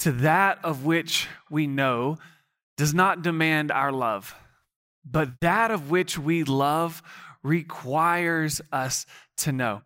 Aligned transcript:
to 0.00 0.12
that 0.12 0.64
of 0.64 0.84
which 0.84 1.28
we 1.50 1.66
know 1.66 2.16
does 2.76 2.94
not 2.94 3.22
demand 3.22 3.70
our 3.70 3.92
love, 3.92 4.34
but 5.04 5.40
that 5.40 5.70
of 5.70 5.90
which 5.90 6.18
we 6.18 6.42
love 6.42 7.02
requires 7.42 8.60
us 8.72 9.04
to 9.36 9.52
know. 9.52 9.82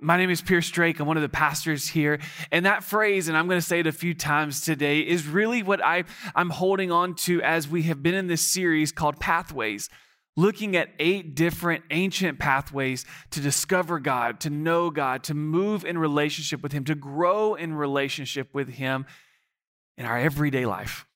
My 0.00 0.16
name 0.16 0.30
is 0.30 0.40
Pierce 0.40 0.70
Drake. 0.70 1.00
I'm 1.00 1.06
one 1.06 1.16
of 1.16 1.22
the 1.22 1.28
pastors 1.28 1.88
here. 1.88 2.20
And 2.52 2.66
that 2.66 2.84
phrase, 2.84 3.26
and 3.26 3.36
I'm 3.36 3.48
going 3.48 3.60
to 3.60 3.66
say 3.66 3.80
it 3.80 3.86
a 3.86 3.92
few 3.92 4.14
times 4.14 4.60
today, 4.60 5.00
is 5.00 5.26
really 5.26 5.62
what 5.62 5.84
I, 5.84 6.04
I'm 6.34 6.50
holding 6.50 6.92
on 6.92 7.14
to 7.16 7.42
as 7.42 7.68
we 7.68 7.84
have 7.84 8.02
been 8.02 8.14
in 8.14 8.26
this 8.28 8.46
series 8.52 8.92
called 8.92 9.18
Pathways, 9.18 9.88
looking 10.36 10.76
at 10.76 10.90
eight 10.98 11.34
different 11.34 11.84
ancient 11.90 12.38
pathways 12.38 13.04
to 13.30 13.40
discover 13.40 13.98
God, 13.98 14.40
to 14.40 14.50
know 14.50 14.90
God, 14.90 15.24
to 15.24 15.34
move 15.34 15.84
in 15.84 15.96
relationship 15.98 16.62
with 16.62 16.72
Him, 16.72 16.84
to 16.84 16.94
grow 16.94 17.54
in 17.54 17.74
relationship 17.74 18.52
with 18.52 18.68
Him 18.68 19.06
in 19.98 20.06
our 20.06 20.18
everyday 20.18 20.66
life. 20.66 21.06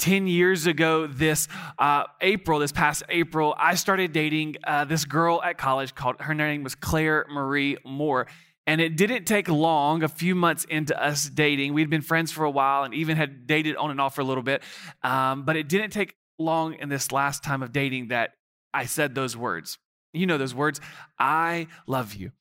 10 0.00 0.26
years 0.26 0.66
ago, 0.66 1.06
this 1.06 1.46
uh, 1.78 2.04
April, 2.22 2.58
this 2.58 2.72
past 2.72 3.02
April, 3.10 3.54
I 3.58 3.74
started 3.74 4.12
dating 4.12 4.56
uh, 4.64 4.86
this 4.86 5.04
girl 5.04 5.42
at 5.42 5.58
college 5.58 5.94
called, 5.94 6.16
her 6.20 6.34
name 6.34 6.64
was 6.64 6.74
Claire 6.74 7.26
Marie 7.30 7.76
Moore. 7.84 8.26
And 8.66 8.80
it 8.80 8.96
didn't 8.96 9.24
take 9.24 9.48
long, 9.48 10.02
a 10.02 10.08
few 10.08 10.34
months 10.34 10.64
into 10.64 11.00
us 11.00 11.28
dating. 11.28 11.74
We'd 11.74 11.90
been 11.90 12.02
friends 12.02 12.32
for 12.32 12.44
a 12.44 12.50
while 12.50 12.84
and 12.84 12.94
even 12.94 13.16
had 13.16 13.46
dated 13.46 13.76
on 13.76 13.90
and 13.90 14.00
off 14.00 14.14
for 14.14 14.20
a 14.20 14.24
little 14.24 14.42
bit. 14.42 14.62
Um, 15.02 15.44
but 15.44 15.56
it 15.56 15.68
didn't 15.68 15.90
take 15.90 16.14
long 16.38 16.74
in 16.74 16.88
this 16.88 17.12
last 17.12 17.44
time 17.44 17.62
of 17.62 17.72
dating 17.72 18.08
that 18.08 18.30
I 18.72 18.86
said 18.86 19.14
those 19.14 19.36
words. 19.36 19.78
You 20.12 20.26
know 20.26 20.38
those 20.38 20.54
words 20.54 20.80
I 21.18 21.66
love 21.86 22.14
you. 22.14 22.32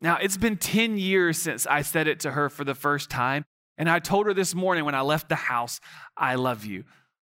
Now, 0.00 0.16
it's 0.16 0.38
been 0.38 0.56
10 0.56 0.96
years 0.96 1.36
since 1.36 1.66
I 1.66 1.82
said 1.82 2.08
it 2.08 2.20
to 2.20 2.30
her 2.30 2.48
for 2.48 2.64
the 2.64 2.74
first 2.74 3.10
time. 3.10 3.44
And 3.80 3.88
I 3.88 3.98
told 3.98 4.26
her 4.26 4.34
this 4.34 4.54
morning 4.54 4.84
when 4.84 4.94
I 4.94 5.00
left 5.00 5.30
the 5.30 5.36
house, 5.36 5.80
I 6.14 6.34
love 6.34 6.66
you. 6.66 6.84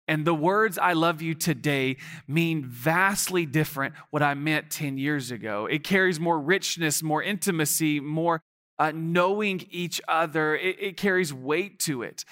And 0.07 0.25
the 0.25 0.33
words 0.33 0.79
I 0.79 0.93
love 0.93 1.21
you 1.21 1.35
today 1.35 1.97
mean 2.27 2.65
vastly 2.65 3.45
different 3.45 3.93
what 4.09 4.23
I 4.23 4.33
meant 4.33 4.71
10 4.71 4.97
years 4.97 5.29
ago. 5.29 5.67
It 5.67 5.83
carries 5.83 6.19
more 6.19 6.39
richness, 6.39 7.03
more 7.03 7.21
intimacy, 7.21 7.99
more 7.99 8.41
uh, 8.79 8.91
knowing 8.91 9.67
each 9.69 10.01
other. 10.07 10.55
It, 10.55 10.77
it 10.81 10.97
carries 10.97 11.31
weight 11.31 11.77
to 11.81 12.01
it. 12.01 12.25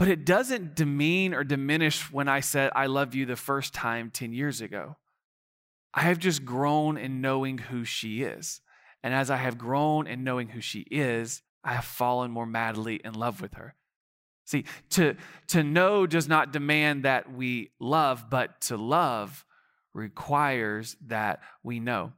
But 0.00 0.08
it 0.08 0.26
doesn't 0.26 0.74
demean 0.74 1.32
or 1.32 1.44
diminish 1.44 2.10
when 2.10 2.26
I 2.26 2.40
said, 2.40 2.72
I 2.74 2.86
love 2.86 3.14
you 3.14 3.24
the 3.24 3.36
first 3.36 3.72
time 3.72 4.10
10 4.10 4.32
years 4.32 4.60
ago. 4.60 4.96
I 5.94 6.00
have 6.00 6.18
just 6.18 6.44
grown 6.44 6.98
in 6.98 7.20
knowing 7.20 7.58
who 7.58 7.84
she 7.84 8.24
is. 8.24 8.60
And 9.04 9.14
as 9.14 9.30
I 9.30 9.36
have 9.36 9.58
grown 9.58 10.08
in 10.08 10.24
knowing 10.24 10.48
who 10.48 10.60
she 10.60 10.80
is, 10.90 11.42
I 11.66 11.74
have 11.74 11.84
fallen 11.84 12.30
more 12.30 12.46
madly 12.46 13.00
in 13.04 13.14
love 13.14 13.42
with 13.42 13.54
her. 13.54 13.74
See, 14.44 14.64
to, 14.90 15.16
to 15.48 15.64
know 15.64 16.06
does 16.06 16.28
not 16.28 16.52
demand 16.52 17.02
that 17.02 17.32
we 17.32 17.72
love, 17.80 18.30
but 18.30 18.60
to 18.62 18.76
love 18.76 19.44
requires 19.92 20.96
that 21.08 21.40
we 21.64 21.80
know. 21.80 22.12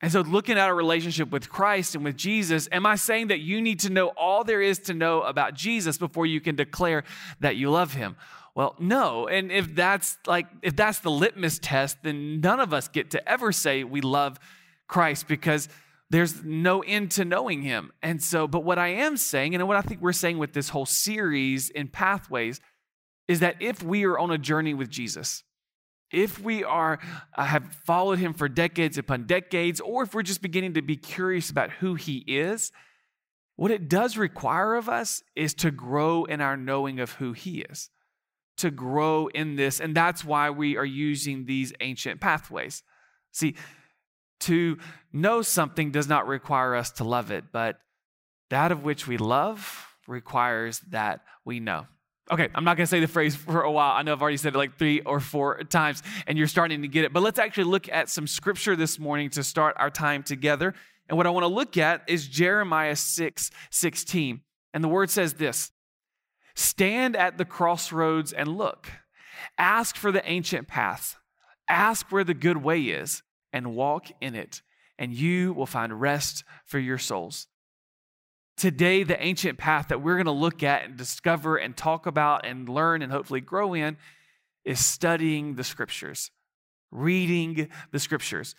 And 0.00 0.10
so, 0.10 0.20
looking 0.20 0.58
at 0.58 0.68
a 0.68 0.74
relationship 0.74 1.30
with 1.30 1.48
Christ 1.48 1.94
and 1.94 2.04
with 2.04 2.16
Jesus, 2.16 2.68
am 2.70 2.86
I 2.86 2.96
saying 2.96 3.28
that 3.28 3.40
you 3.40 3.60
need 3.60 3.80
to 3.80 3.90
know 3.90 4.08
all 4.08 4.44
there 4.44 4.62
is 4.62 4.78
to 4.80 4.94
know 4.94 5.22
about 5.22 5.54
Jesus 5.54 5.98
before 5.98 6.26
you 6.26 6.40
can 6.40 6.56
declare 6.56 7.04
that 7.40 7.56
you 7.56 7.70
love 7.70 7.94
him? 7.94 8.16
Well, 8.54 8.74
no. 8.78 9.28
And 9.28 9.52
if 9.52 9.74
that's 9.74 10.18
like, 10.26 10.46
if 10.62 10.74
that's 10.74 11.00
the 11.00 11.10
litmus 11.10 11.60
test, 11.60 11.98
then 12.02 12.40
none 12.40 12.58
of 12.58 12.72
us 12.72 12.88
get 12.88 13.12
to 13.12 13.28
ever 13.28 13.52
say 13.52 13.84
we 13.84 14.00
love 14.00 14.38
Christ 14.88 15.28
because 15.28 15.68
there's 16.10 16.42
no 16.42 16.80
end 16.80 17.10
to 17.12 17.24
knowing 17.24 17.62
him. 17.62 17.92
And 18.02 18.22
so, 18.22 18.48
but 18.48 18.64
what 18.64 18.78
I 18.78 18.88
am 18.88 19.16
saying, 19.16 19.54
and 19.54 19.68
what 19.68 19.76
I 19.76 19.82
think 19.82 20.00
we're 20.00 20.12
saying 20.12 20.38
with 20.38 20.54
this 20.54 20.70
whole 20.70 20.86
series 20.86 21.68
in 21.70 21.88
Pathways, 21.88 22.60
is 23.26 23.40
that 23.40 23.56
if 23.60 23.82
we 23.82 24.04
are 24.04 24.18
on 24.18 24.30
a 24.30 24.38
journey 24.38 24.72
with 24.72 24.88
Jesus, 24.88 25.44
if 26.10 26.40
we 26.40 26.64
are 26.64 26.98
uh, 27.36 27.44
have 27.44 27.64
followed 27.84 28.18
him 28.18 28.32
for 28.32 28.48
decades 28.48 28.96
upon 28.96 29.26
decades, 29.26 29.80
or 29.80 30.02
if 30.02 30.14
we're 30.14 30.22
just 30.22 30.40
beginning 30.40 30.74
to 30.74 30.82
be 30.82 30.96
curious 30.96 31.50
about 31.50 31.70
who 31.72 31.94
he 31.94 32.24
is, 32.26 32.72
what 33.56 33.70
it 33.70 33.88
does 33.88 34.16
require 34.16 34.76
of 34.76 34.88
us 34.88 35.22
is 35.36 35.52
to 35.54 35.70
grow 35.70 36.24
in 36.24 36.40
our 36.40 36.56
knowing 36.56 37.00
of 37.00 37.12
who 37.12 37.32
he 37.34 37.60
is, 37.68 37.90
to 38.56 38.70
grow 38.70 39.26
in 39.26 39.56
this. 39.56 39.80
And 39.80 39.94
that's 39.94 40.24
why 40.24 40.48
we 40.48 40.76
are 40.78 40.84
using 40.86 41.44
these 41.44 41.72
ancient 41.80 42.20
pathways. 42.20 42.82
See, 43.32 43.54
to 44.40 44.78
know 45.12 45.42
something 45.42 45.90
does 45.90 46.08
not 46.08 46.26
require 46.26 46.74
us 46.74 46.90
to 46.92 47.04
love 47.04 47.30
it, 47.30 47.44
but 47.52 47.78
that 48.50 48.72
of 48.72 48.84
which 48.84 49.06
we 49.06 49.18
love 49.18 49.86
requires 50.06 50.80
that 50.90 51.20
we 51.44 51.60
know. 51.60 51.86
Okay, 52.30 52.48
I'm 52.54 52.64
not 52.64 52.76
to 52.76 52.86
say 52.86 53.00
the 53.00 53.08
phrase 53.08 53.34
for 53.36 53.62
a 53.62 53.70
while. 53.70 53.92
I 53.92 54.02
know 54.02 54.12
I've 54.12 54.22
already 54.22 54.36
said 54.36 54.54
it 54.54 54.58
like 54.58 54.78
three 54.78 55.00
or 55.00 55.20
four 55.20 55.62
times, 55.64 56.02
and 56.26 56.36
you're 56.36 56.46
starting 56.46 56.82
to 56.82 56.88
get 56.88 57.04
it. 57.04 57.12
But 57.12 57.22
let's 57.22 57.38
actually 57.38 57.64
look 57.64 57.88
at 57.88 58.08
some 58.08 58.26
scripture 58.26 58.76
this 58.76 58.98
morning 58.98 59.30
to 59.30 59.42
start 59.42 59.76
our 59.78 59.90
time 59.90 60.22
together. 60.22 60.74
And 61.08 61.16
what 61.16 61.26
I 61.26 61.30
want 61.30 61.44
to 61.44 61.48
look 61.48 61.76
at 61.76 62.02
is 62.06 62.28
Jeremiah 62.28 62.96
6 62.96 63.50
16. 63.70 64.40
And 64.74 64.84
the 64.84 64.88
word 64.88 65.10
says 65.10 65.34
this 65.34 65.72
Stand 66.54 67.16
at 67.16 67.38
the 67.38 67.44
crossroads 67.44 68.32
and 68.32 68.58
look. 68.58 68.88
Ask 69.56 69.96
for 69.96 70.12
the 70.12 70.28
ancient 70.28 70.68
paths. 70.68 71.16
Ask 71.68 72.10
where 72.10 72.24
the 72.24 72.34
good 72.34 72.58
way 72.58 72.82
is 72.82 73.22
and 73.52 73.74
walk 73.74 74.06
in 74.20 74.34
it, 74.34 74.62
and 74.98 75.12
you 75.12 75.52
will 75.52 75.66
find 75.66 76.00
rest 76.00 76.44
for 76.64 76.78
your 76.78 76.98
souls. 76.98 77.46
Today, 78.56 79.04
the 79.04 79.22
ancient 79.22 79.56
path 79.56 79.88
that 79.88 80.02
we're 80.02 80.16
going 80.16 80.26
to 80.26 80.32
look 80.32 80.62
at 80.62 80.84
and 80.84 80.96
discover 80.96 81.56
and 81.56 81.76
talk 81.76 82.06
about 82.06 82.44
and 82.44 82.68
learn 82.68 83.02
and 83.02 83.12
hopefully 83.12 83.40
grow 83.40 83.74
in 83.74 83.96
is 84.64 84.84
studying 84.84 85.54
the 85.54 85.64
scriptures, 85.64 86.30
reading 86.90 87.68
the 87.92 88.00
scriptures. 88.00 88.54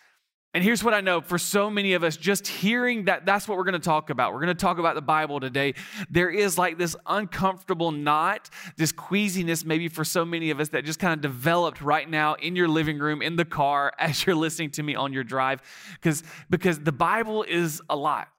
And 0.56 0.64
here's 0.64 0.84
what 0.84 0.96
I 0.96 1.02
know 1.02 1.22
for 1.22 1.38
so 1.38 1.70
many 1.70 1.94
of 1.94 2.04
us, 2.04 2.18
just 2.18 2.48
hearing 2.48 3.06
that 3.06 3.24
that's 3.24 3.48
what 3.48 3.56
we're 3.56 3.66
going 3.66 3.74
to 3.74 3.80
talk 3.80 4.10
about. 4.10 4.34
We're 4.34 4.42
going 4.42 4.56
to 4.56 4.60
talk 4.60 4.80
about 4.80 4.96
the 4.96 5.02
Bible 5.02 5.40
today. 5.40 5.76
There 6.10 6.30
is 6.32 6.58
like 6.58 6.80
this 6.80 6.96
uncomfortable 7.06 7.92
knot, 7.92 8.50
this 8.76 8.92
queasiness, 8.92 9.64
maybe 9.64 9.88
for 9.90 10.04
so 10.04 10.26
many 10.26 10.50
of 10.50 10.60
us 10.60 10.70
that 10.70 10.86
just 10.86 10.98
kind 10.98 11.14
of 11.14 11.22
developed 11.22 11.82
right 11.82 12.10
now 12.10 12.34
in 12.34 12.56
your 12.56 12.68
living 12.68 12.98
room, 12.98 13.22
in 13.22 13.36
the 13.36 13.46
car, 13.46 13.94
as 14.00 14.26
you're 14.26 14.36
listening 14.36 14.72
to 14.72 14.82
me 14.82 14.96
on 14.96 15.14
your 15.14 15.24
drive. 15.24 15.62
Because 15.94 16.24
because 16.50 16.80
the 16.80 16.92
Bible 16.92 17.44
is 17.44 17.80
a 17.88 17.96
lot. 17.96 18.30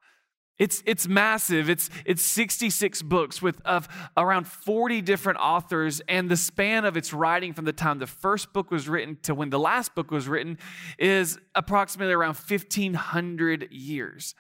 It's, 0.61 0.83
it's 0.85 1.09
massive. 1.09 1.71
It's, 1.71 1.89
it's 2.05 2.21
66 2.21 3.01
books 3.01 3.41
with 3.41 3.63
of 3.65 3.89
around 4.15 4.47
40 4.47 5.01
different 5.01 5.39
authors, 5.39 6.03
and 6.07 6.29
the 6.29 6.37
span 6.37 6.85
of 6.85 6.99
its 6.99 7.15
writing 7.15 7.55
from 7.55 7.65
the 7.65 7.73
time 7.73 7.99
the 7.99 8.07
first 8.07 8.53
book 8.53 8.71
was 8.71 8.87
written 8.87 9.17
to 9.23 9.35
when 9.35 9.49
the 9.49 9.59
last 9.59 9.95
book 9.95 10.11
was 10.11 10.29
written 10.29 10.59
is 10.99 11.39
approximately 11.55 12.13
around 12.13 12.35
1,500 12.35 13.73
years. 13.73 14.35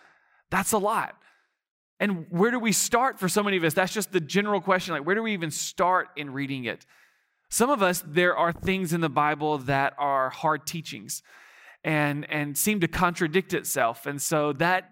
That's 0.50 0.72
a 0.72 0.78
lot. 0.78 1.16
And 1.98 2.26
where 2.28 2.50
do 2.50 2.58
we 2.58 2.72
start 2.72 3.19
for 3.19 3.28
so 3.28 3.42
many 3.42 3.56
of 3.56 3.64
us? 3.64 3.72
That's 3.72 3.94
just 3.94 4.12
the 4.12 4.20
general 4.20 4.60
question. 4.60 4.92
Like, 4.92 5.06
where 5.06 5.14
do 5.14 5.22
we 5.22 5.32
even 5.32 5.50
start 5.50 6.08
in 6.16 6.34
reading 6.34 6.66
it? 6.66 6.84
Some 7.48 7.70
of 7.70 7.82
us, 7.82 8.04
there 8.06 8.37
are 8.37 8.52
things 8.52 8.92
in 8.92 9.00
the 9.00 9.08
Bible 9.08 9.56
that 9.56 9.94
are 9.97 10.28
hard 10.28 10.66
teachings 10.66 11.22
and, 11.82 12.31
and 12.31 12.58
seem 12.58 12.78
to 12.81 12.88
contradict 12.88 13.54
itself. 13.54 14.04
And 14.04 14.20
so 14.20 14.52
that 14.54 14.91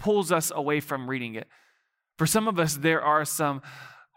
pulls 0.00 0.32
us 0.32 0.50
away 0.52 0.80
from 0.80 1.08
reading 1.08 1.36
it. 1.36 1.46
For 2.18 2.26
some 2.26 2.48
of 2.48 2.58
us, 2.58 2.74
there 2.74 3.00
are 3.00 3.24
some 3.24 3.62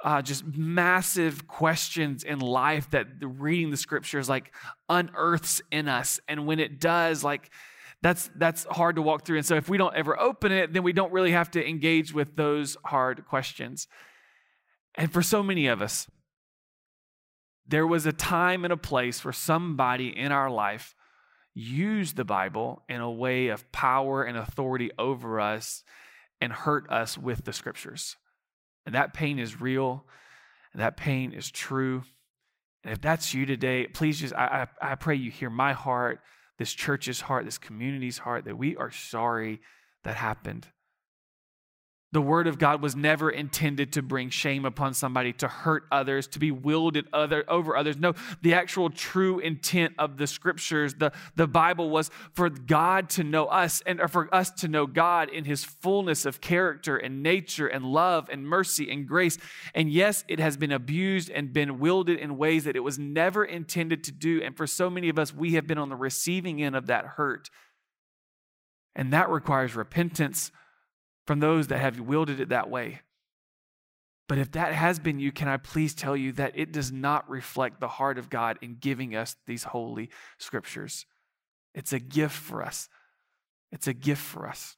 uh, 0.03 0.21
just 0.21 0.45
massive 0.45 1.47
questions 1.47 2.23
in 2.23 2.39
life 2.39 2.89
that 2.89 3.07
reading 3.21 3.69
the 3.69 3.77
scriptures 3.77 4.27
like 4.27 4.51
unearths 4.89 5.61
in 5.71 5.87
us. 5.87 6.19
And 6.27 6.45
when 6.45 6.59
it 6.59 6.79
does, 6.79 7.23
like, 7.23 7.51
that's 8.03 8.29
that's 8.35 8.65
hard 8.65 8.97
to 8.97 9.01
walk 9.01 9.25
through 9.25 9.37
and 9.37 9.45
so 9.45 9.55
if 9.55 9.69
we 9.69 9.77
don't 9.77 9.95
ever 9.95 10.19
open 10.19 10.51
it 10.51 10.73
then 10.73 10.83
we 10.83 10.91
don't 10.91 11.13
really 11.13 11.31
have 11.31 11.49
to 11.49 11.65
engage 11.65 12.13
with 12.13 12.35
those 12.35 12.75
hard 12.83 13.25
questions 13.25 13.87
and 14.95 15.11
for 15.11 15.21
so 15.21 15.41
many 15.41 15.67
of 15.67 15.81
us 15.81 16.05
there 17.65 17.87
was 17.87 18.05
a 18.05 18.11
time 18.11 18.65
and 18.65 18.73
a 18.73 18.77
place 18.77 19.23
where 19.23 19.31
somebody 19.31 20.09
in 20.09 20.33
our 20.33 20.49
life 20.49 20.93
use 21.53 22.13
the 22.13 22.25
Bible 22.25 22.83
in 22.89 23.01
a 23.01 23.11
way 23.11 23.47
of 23.47 23.71
power 23.71 24.23
and 24.23 24.37
authority 24.37 24.91
over 24.97 25.39
us 25.39 25.83
and 26.41 26.51
hurt 26.51 26.89
us 26.89 27.17
with 27.17 27.45
the 27.45 27.53
scriptures. 27.53 28.17
And 28.85 28.95
that 28.95 29.13
pain 29.13 29.39
is 29.39 29.61
real, 29.61 30.05
and 30.73 30.81
that 30.81 30.97
pain 30.97 31.31
is 31.31 31.49
true. 31.49 32.03
And 32.83 32.91
if 32.91 33.01
that's 33.01 33.33
you 33.33 33.45
today, 33.45 33.87
please 33.87 34.19
just, 34.19 34.33
I, 34.35 34.67
I, 34.81 34.91
I 34.91 34.95
pray 34.95 35.15
you 35.15 35.31
hear 35.31 35.49
my 35.49 35.73
heart, 35.73 36.19
this 36.57 36.73
church's 36.73 37.21
heart, 37.21 37.45
this 37.45 37.57
community's 37.57 38.17
heart, 38.17 38.45
that 38.45 38.57
we 38.57 38.75
are 38.75 38.91
sorry 38.91 39.61
that 40.03 40.15
happened. 40.15 40.67
The 42.13 42.21
word 42.21 42.45
of 42.45 42.59
God 42.59 42.79
was 42.79 42.95
never 42.95 43.31
intended 43.31 43.93
to 43.93 44.03
bring 44.03 44.29
shame 44.29 44.65
upon 44.65 44.93
somebody, 44.93 45.33
to 45.33 45.47
hurt 45.47 45.85
others, 45.91 46.27
to 46.27 46.39
be 46.39 46.51
wielded 46.51 47.07
other, 47.11 47.43
over 47.47 47.75
others. 47.75 47.97
No, 47.97 48.13
the 48.43 48.53
actual 48.53 48.91
true 48.91 49.39
intent 49.39 49.95
of 49.97 50.17
the 50.17 50.27
scriptures, 50.27 50.93
the, 50.93 51.11
the 51.35 51.47
Bible 51.47 51.89
was 51.89 52.11
for 52.33 52.51
God 52.51 53.09
to 53.11 53.23
know 53.23 53.45
us 53.45 53.81
and 53.87 53.99
for 54.11 54.33
us 54.33 54.51
to 54.51 54.67
know 54.67 54.85
God 54.85 55.29
in 55.29 55.45
his 55.45 55.63
fullness 55.63 56.27
of 56.27 56.39
character 56.39 56.97
and 56.97 57.23
nature 57.23 57.65
and 57.65 57.83
love 57.83 58.29
and 58.31 58.47
mercy 58.47 58.91
and 58.91 59.07
grace. 59.07 59.39
And 59.73 59.89
yes, 59.89 60.23
it 60.27 60.39
has 60.39 60.55
been 60.55 60.71
abused 60.71 61.31
and 61.31 61.51
been 61.51 61.79
wielded 61.79 62.19
in 62.19 62.37
ways 62.37 62.65
that 62.65 62.75
it 62.75 62.81
was 62.81 62.99
never 62.99 63.43
intended 63.43 64.03
to 64.03 64.11
do. 64.11 64.39
And 64.39 64.55
for 64.55 64.67
so 64.67 64.87
many 64.87 65.09
of 65.09 65.17
us, 65.17 65.33
we 65.33 65.53
have 65.53 65.65
been 65.65 65.79
on 65.79 65.89
the 65.89 65.95
receiving 65.95 66.61
end 66.61 66.75
of 66.75 66.85
that 66.85 67.05
hurt. 67.05 67.49
And 68.95 69.11
that 69.13 69.31
requires 69.31 69.75
repentance 69.75 70.51
from 71.25 71.39
those 71.39 71.67
that 71.67 71.79
have 71.79 71.99
wielded 71.99 72.39
it 72.39 72.49
that 72.49 72.69
way. 72.69 73.01
But 74.29 74.37
if 74.37 74.51
that 74.53 74.73
has 74.73 74.99
been 74.99 75.19
you, 75.19 75.31
can 75.31 75.47
I 75.47 75.57
please 75.57 75.93
tell 75.93 76.15
you 76.15 76.31
that 76.33 76.53
it 76.55 76.71
does 76.71 76.91
not 76.91 77.29
reflect 77.29 77.79
the 77.79 77.87
heart 77.87 78.17
of 78.17 78.29
God 78.29 78.57
in 78.61 78.77
giving 78.79 79.15
us 79.15 79.35
these 79.45 79.63
holy 79.65 80.09
scriptures? 80.37 81.05
It's 81.75 81.93
a 81.93 81.99
gift 81.99 82.35
for 82.35 82.63
us. 82.63 82.89
It's 83.71 83.87
a 83.87 83.93
gift 83.93 84.21
for 84.21 84.47
us. 84.47 84.77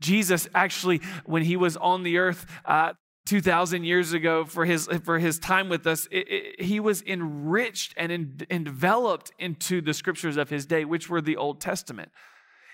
Jesus 0.00 0.48
actually, 0.54 1.00
when 1.24 1.42
he 1.42 1.56
was 1.56 1.76
on 1.76 2.02
the 2.02 2.18
earth, 2.18 2.46
uh, 2.64 2.94
2,000 3.26 3.84
years 3.84 4.12
ago 4.12 4.44
for 4.44 4.64
his, 4.64 4.88
for 5.04 5.18
his 5.18 5.38
time 5.38 5.68
with 5.68 5.86
us, 5.86 6.08
it, 6.10 6.26
it, 6.28 6.62
he 6.62 6.80
was 6.80 7.02
enriched 7.02 7.94
and 7.96 8.10
in, 8.10 8.40
enveloped 8.50 9.30
into 9.38 9.80
the 9.80 9.94
scriptures 9.94 10.36
of 10.36 10.50
his 10.50 10.66
day, 10.66 10.84
which 10.84 11.08
were 11.08 11.20
the 11.20 11.36
Old 11.36 11.60
Testament. 11.60 12.10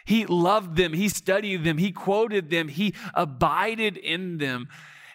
He 0.06 0.24
loved 0.24 0.76
them, 0.76 0.92
he 0.92 1.08
studied 1.08 1.64
them, 1.64 1.78
he 1.78 1.92
quoted 1.92 2.48
them, 2.48 2.68
he 2.68 2.94
abided 3.12 3.96
in 3.96 4.38
them 4.38 4.68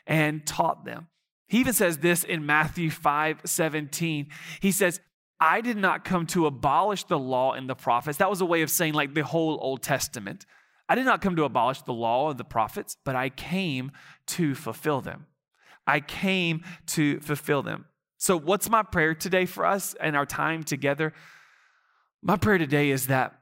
and 0.06 0.46
taught 0.46 0.86
them. 0.86 1.08
He 1.48 1.60
even 1.60 1.74
says 1.74 1.98
this 1.98 2.24
in 2.24 2.46
Matthew 2.46 2.90
5 2.90 3.42
17. 3.44 4.28
He 4.60 4.72
says, 4.72 5.00
I 5.40 5.62
did 5.62 5.78
not 5.78 6.06
come 6.06 6.28
to 6.28 6.46
abolish 6.46 7.06
the 7.06 7.18
law 7.18 7.54
and 7.54 7.68
the 7.68 7.76
prophets. 7.76 8.20
That 8.20 8.30
was 8.30 8.42
a 8.42 8.46
way 8.46 8.62
of 8.62 8.70
saying, 8.70 8.94
like, 8.94 9.16
the 9.16 9.24
whole 9.24 9.58
Old 9.62 9.82
Testament. 9.82 10.46
I 10.88 10.96
did 10.96 11.06
not 11.06 11.22
come 11.22 11.36
to 11.38 11.46
abolish 11.46 11.82
the 11.82 11.94
law 11.94 12.30
and 12.30 12.40
the 12.40 12.44
prophets, 12.44 12.96
but 13.04 13.16
I 13.16 13.30
came 13.30 13.92
to 14.28 14.54
fulfill 14.54 15.02
them. 15.02 15.26
I 15.88 16.00
came 16.00 16.64
to 16.88 17.20
fulfill 17.22 17.64
them. 17.64 17.86
So, 18.18 18.38
what's 18.38 18.70
my 18.70 18.84
prayer 18.84 19.16
today 19.16 19.46
for 19.46 19.66
us 19.66 19.96
and 20.00 20.16
our 20.16 20.26
time 20.26 20.64
together? 20.64 21.12
My 22.22 22.38
prayer 22.38 22.60
today 22.60 22.92
is 22.92 23.08
that 23.08 23.41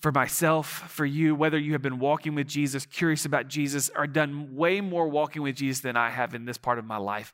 for 0.00 0.12
myself, 0.12 0.68
for 0.90 1.06
you, 1.06 1.34
whether 1.34 1.58
you 1.58 1.72
have 1.72 1.82
been 1.82 1.98
walking 1.98 2.34
with 2.34 2.46
Jesus, 2.46 2.86
curious 2.86 3.24
about 3.24 3.48
Jesus, 3.48 3.90
or 3.94 4.06
done 4.06 4.54
way 4.54 4.80
more 4.80 5.08
walking 5.08 5.42
with 5.42 5.56
Jesus 5.56 5.80
than 5.80 5.96
I 5.96 6.10
have 6.10 6.34
in 6.34 6.44
this 6.44 6.58
part 6.58 6.78
of 6.78 6.84
my 6.84 6.98
life, 6.98 7.32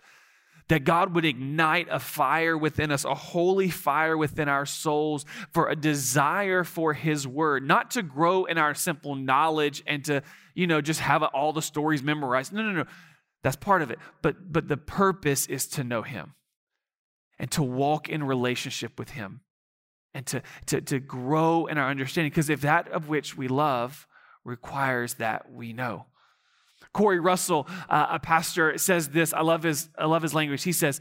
that 0.69 0.85
God 0.85 1.15
would 1.15 1.25
ignite 1.25 1.89
a 1.91 1.99
fire 1.99 2.57
within 2.57 2.91
us, 2.91 3.05
a 3.05 3.15
holy 3.15 3.69
fire 3.69 4.17
within 4.17 4.49
our 4.49 4.65
souls 4.65 5.25
for 5.51 5.69
a 5.69 5.77
desire 5.77 6.65
for 6.65 6.95
His 6.95 7.27
Word, 7.27 7.67
not 7.67 7.91
to 7.93 8.03
grow 8.03 8.45
in 8.45 8.59
our 8.59 8.75
simple 8.75 9.15
knowledge 9.15 9.83
and 9.87 10.05
to, 10.05 10.23
you 10.55 10.67
know, 10.67 10.81
just 10.81 11.01
have 11.01 11.23
all 11.23 11.53
the 11.53 11.63
stories 11.63 12.03
memorized. 12.03 12.53
No, 12.53 12.63
no, 12.63 12.73
no. 12.73 12.85
That's 13.43 13.57
part 13.57 13.83
of 13.83 13.91
it. 13.91 13.99
But, 14.23 14.53
but 14.53 14.69
the 14.69 14.77
purpose 14.77 15.47
is 15.47 15.67
to 15.69 15.85
know 15.85 16.03
Him 16.03 16.35
and 17.39 17.51
to 17.51 17.63
walk 17.63 18.09
in 18.09 18.23
relationship 18.23 18.99
with 18.99 19.11
Him 19.11 19.41
and 20.15 20.27
to, 20.27 20.43
to, 20.67 20.81
to 20.81 20.99
grow 20.99 21.67
in 21.67 21.79
our 21.79 21.91
understanding. 21.91 22.31
Because 22.31 22.51
if 22.51 22.61
that 22.63 22.89
of 22.89 23.09
which 23.09 23.37
we 23.37 23.49
love 23.49 24.07
requires 24.45 25.15
that 25.15 25.53
we 25.53 25.73
know. 25.73 26.07
Corey 26.93 27.21
Russell, 27.21 27.67
uh, 27.89 28.07
a 28.11 28.19
pastor, 28.19 28.77
says 28.77 29.09
this. 29.11 29.33
I 29.33 29.41
love 29.41 29.63
his, 29.63 29.89
I 29.99 30.07
love 30.07 30.23
his 30.23 30.35
language. 30.35 30.63
He 30.63 30.73
says, 30.73 31.01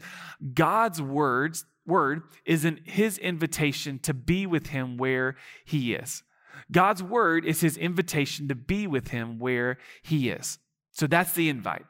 God's 0.54 1.02
words, 1.02 1.66
word 1.86 2.22
is 2.46 2.64
in 2.64 2.80
his 2.84 3.18
invitation 3.18 3.98
to 4.00 4.14
be 4.14 4.46
with 4.46 4.68
him 4.68 4.96
where 4.96 5.36
he 5.64 5.94
is. 5.94 6.22
God's 6.70 7.02
word 7.02 7.44
is 7.44 7.60
his 7.60 7.76
invitation 7.76 8.48
to 8.48 8.54
be 8.54 8.86
with 8.86 9.08
him 9.08 9.38
where 9.38 9.78
he 10.02 10.30
is. 10.30 10.58
So 10.92 11.06
that's 11.06 11.32
the 11.32 11.48
invite. 11.48 11.84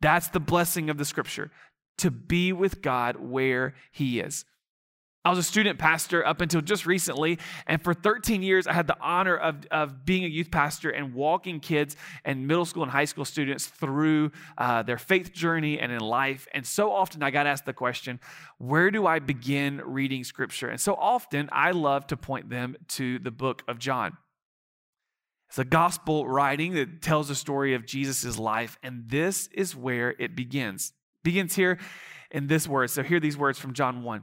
That's 0.00 0.28
the 0.28 0.40
blessing 0.40 0.90
of 0.90 0.98
the 0.98 1.04
scripture 1.04 1.50
to 1.98 2.10
be 2.10 2.52
with 2.52 2.82
God 2.82 3.16
where 3.16 3.74
he 3.90 4.20
is. 4.20 4.44
I 5.26 5.28
was 5.28 5.40
a 5.40 5.42
student 5.42 5.76
pastor 5.80 6.24
up 6.24 6.40
until 6.40 6.60
just 6.60 6.86
recently, 6.86 7.40
and 7.66 7.82
for 7.82 7.92
13 7.92 8.44
years, 8.44 8.68
I 8.68 8.72
had 8.72 8.86
the 8.86 8.96
honor 9.00 9.36
of, 9.36 9.66
of 9.72 10.04
being 10.04 10.24
a 10.24 10.28
youth 10.28 10.52
pastor 10.52 10.90
and 10.90 11.14
walking 11.14 11.58
kids 11.58 11.96
and 12.24 12.46
middle 12.46 12.64
school 12.64 12.84
and 12.84 12.92
high 12.92 13.06
school 13.06 13.24
students 13.24 13.66
through 13.66 14.30
uh, 14.56 14.84
their 14.84 14.98
faith 14.98 15.32
journey 15.32 15.80
and 15.80 15.90
in 15.90 15.98
life. 15.98 16.46
And 16.54 16.64
so 16.64 16.92
often 16.92 17.24
I 17.24 17.32
got 17.32 17.48
asked 17.48 17.66
the 17.66 17.72
question, 17.72 18.20
where 18.58 18.92
do 18.92 19.04
I 19.04 19.18
begin 19.18 19.82
reading 19.84 20.22
scripture? 20.22 20.68
And 20.68 20.80
so 20.80 20.94
often 20.94 21.48
I 21.50 21.72
love 21.72 22.06
to 22.06 22.16
point 22.16 22.48
them 22.48 22.76
to 22.90 23.18
the 23.18 23.32
book 23.32 23.64
of 23.66 23.80
John. 23.80 24.16
It's 25.48 25.58
a 25.58 25.64
gospel 25.64 26.28
writing 26.28 26.74
that 26.74 27.02
tells 27.02 27.26
the 27.26 27.34
story 27.34 27.74
of 27.74 27.84
Jesus' 27.84 28.38
life, 28.38 28.78
and 28.80 29.08
this 29.08 29.48
is 29.48 29.74
where 29.74 30.14
it 30.20 30.36
begins. 30.36 30.92
It 31.16 31.24
begins 31.24 31.56
here 31.56 31.78
in 32.30 32.46
this 32.46 32.68
word. 32.68 32.90
So, 32.90 33.02
hear 33.02 33.18
these 33.18 33.36
words 33.36 33.58
from 33.58 33.72
John 33.72 34.04
1. 34.04 34.22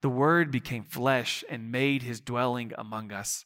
The 0.00 0.08
Word 0.08 0.50
became 0.50 0.84
flesh 0.84 1.42
and 1.48 1.72
made 1.72 2.02
his 2.02 2.20
dwelling 2.20 2.72
among 2.78 3.12
us. 3.12 3.44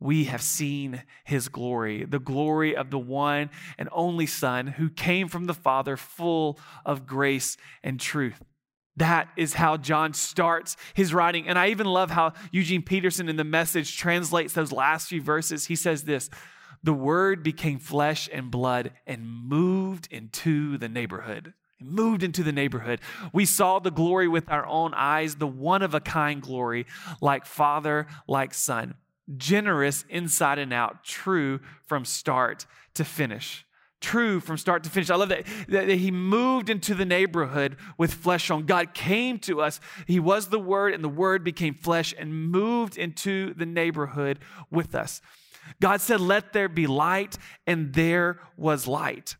We 0.00 0.24
have 0.24 0.42
seen 0.42 1.02
his 1.24 1.48
glory, 1.48 2.04
the 2.04 2.20
glory 2.20 2.76
of 2.76 2.90
the 2.90 2.98
one 2.98 3.50
and 3.76 3.88
only 3.90 4.26
Son 4.26 4.68
who 4.68 4.90
came 4.90 5.28
from 5.28 5.46
the 5.46 5.54
Father, 5.54 5.96
full 5.96 6.58
of 6.84 7.06
grace 7.06 7.56
and 7.82 7.98
truth. 7.98 8.42
That 8.96 9.28
is 9.36 9.54
how 9.54 9.76
John 9.76 10.12
starts 10.14 10.76
his 10.94 11.14
writing. 11.14 11.48
And 11.48 11.58
I 11.58 11.68
even 11.68 11.86
love 11.86 12.10
how 12.10 12.32
Eugene 12.50 12.82
Peterson 12.82 13.28
in 13.28 13.36
the 13.36 13.44
message 13.44 13.96
translates 13.96 14.52
those 14.52 14.72
last 14.72 15.08
few 15.08 15.22
verses. 15.22 15.66
He 15.66 15.76
says 15.76 16.04
this 16.04 16.30
The 16.82 16.94
Word 16.94 17.42
became 17.42 17.78
flesh 17.78 18.28
and 18.32 18.50
blood 18.50 18.92
and 19.06 19.28
moved 19.28 20.08
into 20.10 20.78
the 20.78 20.88
neighborhood 20.88 21.54
moved 21.80 22.22
into 22.22 22.42
the 22.42 22.52
neighborhood. 22.52 23.00
We 23.32 23.44
saw 23.44 23.78
the 23.78 23.90
glory 23.90 24.28
with 24.28 24.50
our 24.50 24.66
own 24.66 24.94
eyes, 24.94 25.36
the 25.36 25.46
one 25.46 25.82
of 25.82 25.94
a 25.94 26.00
kind 26.00 26.42
glory, 26.42 26.86
like 27.20 27.46
Father, 27.46 28.06
like 28.26 28.54
Son, 28.54 28.94
generous 29.36 30.04
inside 30.08 30.58
and 30.58 30.72
out, 30.72 31.04
true 31.04 31.60
from 31.86 32.04
start 32.04 32.66
to 32.94 33.04
finish. 33.04 33.64
True 34.00 34.38
from 34.38 34.56
start 34.56 34.84
to 34.84 34.90
finish. 34.90 35.10
I 35.10 35.16
love 35.16 35.28
that, 35.30 35.44
that 35.68 35.88
he 35.88 36.12
moved 36.12 36.70
into 36.70 36.94
the 36.94 37.04
neighborhood 37.04 37.76
with 37.96 38.14
flesh 38.14 38.48
on. 38.48 38.64
God 38.64 38.94
came 38.94 39.40
to 39.40 39.60
us. 39.60 39.80
He 40.06 40.20
was 40.20 40.48
the 40.48 40.58
Word, 40.60 40.94
and 40.94 41.02
the 41.02 41.08
Word 41.08 41.42
became 41.42 41.74
flesh 41.74 42.14
and 42.16 42.50
moved 42.50 42.96
into 42.96 43.54
the 43.54 43.66
neighborhood 43.66 44.38
with 44.70 44.94
us. 44.94 45.20
God 45.80 46.00
said, 46.00 46.20
Let 46.20 46.52
there 46.52 46.68
be 46.68 46.86
light, 46.86 47.38
and 47.66 47.92
there 47.92 48.38
was 48.56 48.86
light. 48.86 49.36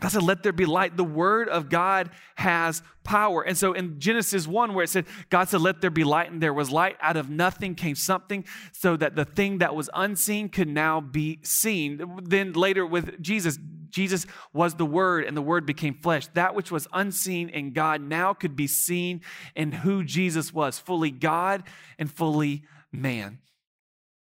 God 0.00 0.08
said, 0.08 0.22
Let 0.22 0.42
there 0.42 0.52
be 0.52 0.66
light. 0.66 0.96
The 0.96 1.04
word 1.04 1.48
of 1.48 1.68
God 1.68 2.10
has 2.36 2.82
power. 3.04 3.42
And 3.42 3.56
so 3.56 3.72
in 3.72 4.00
Genesis 4.00 4.46
1, 4.46 4.74
where 4.74 4.84
it 4.84 4.90
said, 4.90 5.06
God 5.30 5.48
said, 5.48 5.60
Let 5.60 5.80
there 5.80 5.90
be 5.90 6.04
light, 6.04 6.30
and 6.30 6.42
there 6.42 6.52
was 6.52 6.70
light, 6.70 6.96
out 7.00 7.16
of 7.16 7.30
nothing 7.30 7.74
came 7.74 7.94
something, 7.94 8.44
so 8.72 8.96
that 8.96 9.14
the 9.14 9.24
thing 9.24 9.58
that 9.58 9.74
was 9.74 9.88
unseen 9.94 10.48
could 10.48 10.68
now 10.68 11.00
be 11.00 11.38
seen. 11.42 12.20
Then 12.24 12.52
later 12.52 12.84
with 12.84 13.22
Jesus, 13.22 13.58
Jesus 13.88 14.26
was 14.52 14.74
the 14.74 14.86
Word, 14.86 15.24
and 15.24 15.36
the 15.36 15.42
Word 15.42 15.64
became 15.64 15.94
flesh. 15.94 16.26
That 16.34 16.56
which 16.56 16.72
was 16.72 16.88
unseen 16.92 17.48
in 17.48 17.72
God 17.72 18.02
now 18.02 18.34
could 18.34 18.56
be 18.56 18.66
seen 18.66 19.20
in 19.54 19.70
who 19.70 20.02
Jesus 20.02 20.52
was, 20.52 20.78
fully 20.78 21.12
God 21.12 21.62
and 21.98 22.12
fully 22.12 22.64
man. 22.90 23.38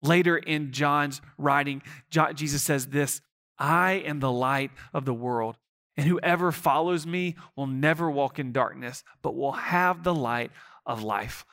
Later 0.02 0.36
in 0.36 0.72
John's 0.72 1.22
writing, 1.38 1.82
Jesus 2.10 2.62
says 2.62 2.88
this 2.88 3.22
I 3.58 3.92
am 3.92 4.20
the 4.20 4.32
light 4.32 4.70
of 4.92 5.04
the 5.04 5.14
world, 5.14 5.56
and 5.96 6.06
whoever 6.06 6.52
follows 6.52 7.06
me 7.06 7.36
will 7.56 7.66
never 7.66 8.10
walk 8.10 8.38
in 8.38 8.52
darkness, 8.52 9.04
but 9.22 9.36
will 9.36 9.52
have 9.52 10.02
the 10.02 10.14
light 10.14 10.50
of 10.86 11.02
life. 11.02 11.44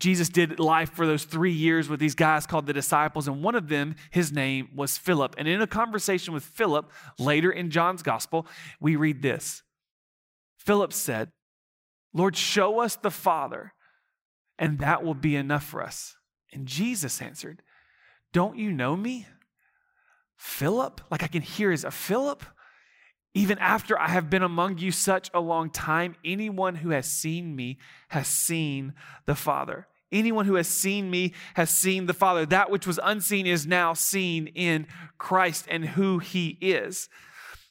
Jesus 0.00 0.28
did 0.28 0.58
life 0.58 0.90
for 0.90 1.06
those 1.06 1.24
three 1.24 1.52
years 1.52 1.88
with 1.88 2.00
these 2.00 2.14
guys 2.14 2.46
called 2.46 2.66
the 2.66 2.72
disciples, 2.72 3.28
and 3.28 3.42
one 3.42 3.54
of 3.54 3.68
them, 3.68 3.94
his 4.10 4.32
name 4.32 4.68
was 4.74 4.98
Philip. 4.98 5.34
And 5.38 5.48
in 5.48 5.62
a 5.62 5.66
conversation 5.66 6.34
with 6.34 6.44
Philip 6.44 6.90
later 7.18 7.50
in 7.50 7.70
John's 7.70 8.02
gospel, 8.02 8.46
we 8.80 8.96
read 8.96 9.22
this 9.22 9.62
Philip 10.58 10.92
said, 10.92 11.30
Lord, 12.12 12.36
show 12.36 12.80
us 12.80 12.96
the 12.96 13.10
Father, 13.10 13.72
and 14.58 14.78
that 14.78 15.02
will 15.02 15.14
be 15.14 15.36
enough 15.36 15.64
for 15.64 15.82
us. 15.82 16.16
And 16.52 16.66
Jesus 16.66 17.20
answered, 17.20 17.62
Don't 18.32 18.56
you 18.56 18.70
know 18.70 18.96
me? 18.96 19.26
Philip? 20.44 21.00
Like 21.10 21.22
I 21.22 21.26
can 21.26 21.40
hear 21.40 21.72
is 21.72 21.84
a 21.84 21.90
Philip? 21.90 22.44
Even 23.32 23.58
after 23.58 23.98
I 23.98 24.08
have 24.08 24.28
been 24.28 24.42
among 24.42 24.76
you 24.76 24.92
such 24.92 25.30
a 25.32 25.40
long 25.40 25.70
time, 25.70 26.16
anyone 26.22 26.76
who 26.76 26.90
has 26.90 27.10
seen 27.10 27.56
me 27.56 27.78
has 28.08 28.28
seen 28.28 28.92
the 29.24 29.34
Father. 29.34 29.88
Anyone 30.12 30.44
who 30.44 30.56
has 30.56 30.68
seen 30.68 31.10
me 31.10 31.32
has 31.54 31.70
seen 31.70 32.04
the 32.04 32.12
Father. 32.12 32.44
That 32.44 32.70
which 32.70 32.86
was 32.86 33.00
unseen 33.02 33.46
is 33.46 33.66
now 33.66 33.94
seen 33.94 34.46
in 34.48 34.86
Christ 35.16 35.64
and 35.70 35.84
who 35.86 36.18
he 36.18 36.58
is 36.60 37.08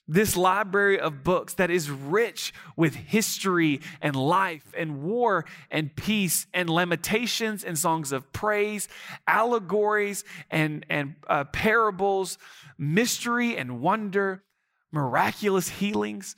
this 0.07 0.35
library 0.35 0.99
of 0.99 1.23
books 1.23 1.53
that 1.53 1.71
is 1.71 1.89
rich 1.89 2.53
with 2.75 2.95
history 2.95 3.79
and 4.01 4.15
life 4.15 4.73
and 4.77 5.01
war 5.01 5.45
and 5.71 5.95
peace 5.95 6.45
and 6.53 6.69
lamentations 6.69 7.63
and 7.63 7.77
songs 7.77 8.11
of 8.11 8.31
praise, 8.33 8.89
allegories 9.27 10.23
and, 10.51 10.85
and 10.89 11.15
uh, 11.27 11.45
parables, 11.45 12.37
mystery 12.77 13.55
and 13.55 13.79
wonder, 13.79 14.43
miraculous 14.91 15.69
healings, 15.69 16.35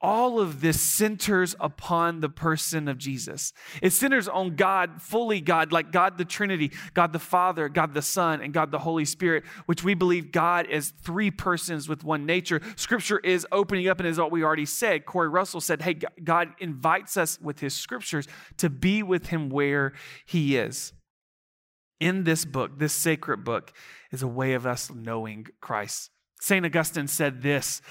all 0.00 0.40
of 0.40 0.60
this 0.60 0.80
centers 0.80 1.54
upon 1.60 2.20
the 2.20 2.28
person 2.28 2.88
of 2.88 2.96
Jesus. 2.96 3.52
It 3.82 3.92
centers 3.92 4.28
on 4.28 4.56
God, 4.56 5.02
fully 5.02 5.40
God, 5.40 5.72
like 5.72 5.92
God 5.92 6.16
the 6.16 6.24
Trinity, 6.24 6.72
God 6.94 7.12
the 7.12 7.18
Father, 7.18 7.68
God 7.68 7.92
the 7.92 8.02
Son, 8.02 8.40
and 8.40 8.54
God 8.54 8.70
the 8.70 8.78
Holy 8.78 9.04
Spirit, 9.04 9.44
which 9.66 9.84
we 9.84 9.94
believe 9.94 10.32
God 10.32 10.66
is 10.66 10.92
three 11.02 11.30
persons 11.30 11.88
with 11.88 12.02
one 12.02 12.24
nature. 12.24 12.62
Scripture 12.76 13.18
is 13.18 13.46
opening 13.52 13.88
up, 13.88 14.00
and 14.00 14.08
as 14.08 14.18
what 14.18 14.30
we 14.30 14.42
already 14.42 14.66
said, 14.66 15.04
Corey 15.04 15.28
Russell 15.28 15.60
said, 15.60 15.82
Hey, 15.82 15.94
God 15.94 16.48
invites 16.58 17.16
us 17.16 17.38
with 17.40 17.60
his 17.60 17.74
scriptures 17.74 18.26
to 18.56 18.70
be 18.70 19.02
with 19.02 19.26
him 19.26 19.50
where 19.50 19.92
he 20.24 20.56
is. 20.56 20.92
In 22.00 22.24
this 22.24 22.46
book, 22.46 22.78
this 22.78 22.94
sacred 22.94 23.44
book, 23.44 23.74
is 24.10 24.22
a 24.22 24.28
way 24.28 24.54
of 24.54 24.66
us 24.66 24.90
knowing 24.90 25.46
Christ. 25.60 26.10
St. 26.40 26.64
Augustine 26.64 27.06
said 27.06 27.42
this 27.42 27.82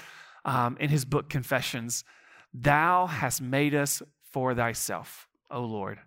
um, 0.44 0.76
in 0.80 0.90
his 0.90 1.04
book 1.04 1.28
Confessions 1.28 2.04
Thou 2.52 3.06
hast 3.06 3.40
made 3.40 3.74
us 3.74 4.02
for 4.22 4.54
thyself, 4.54 5.28
O 5.50 5.60
Lord, 5.60 6.00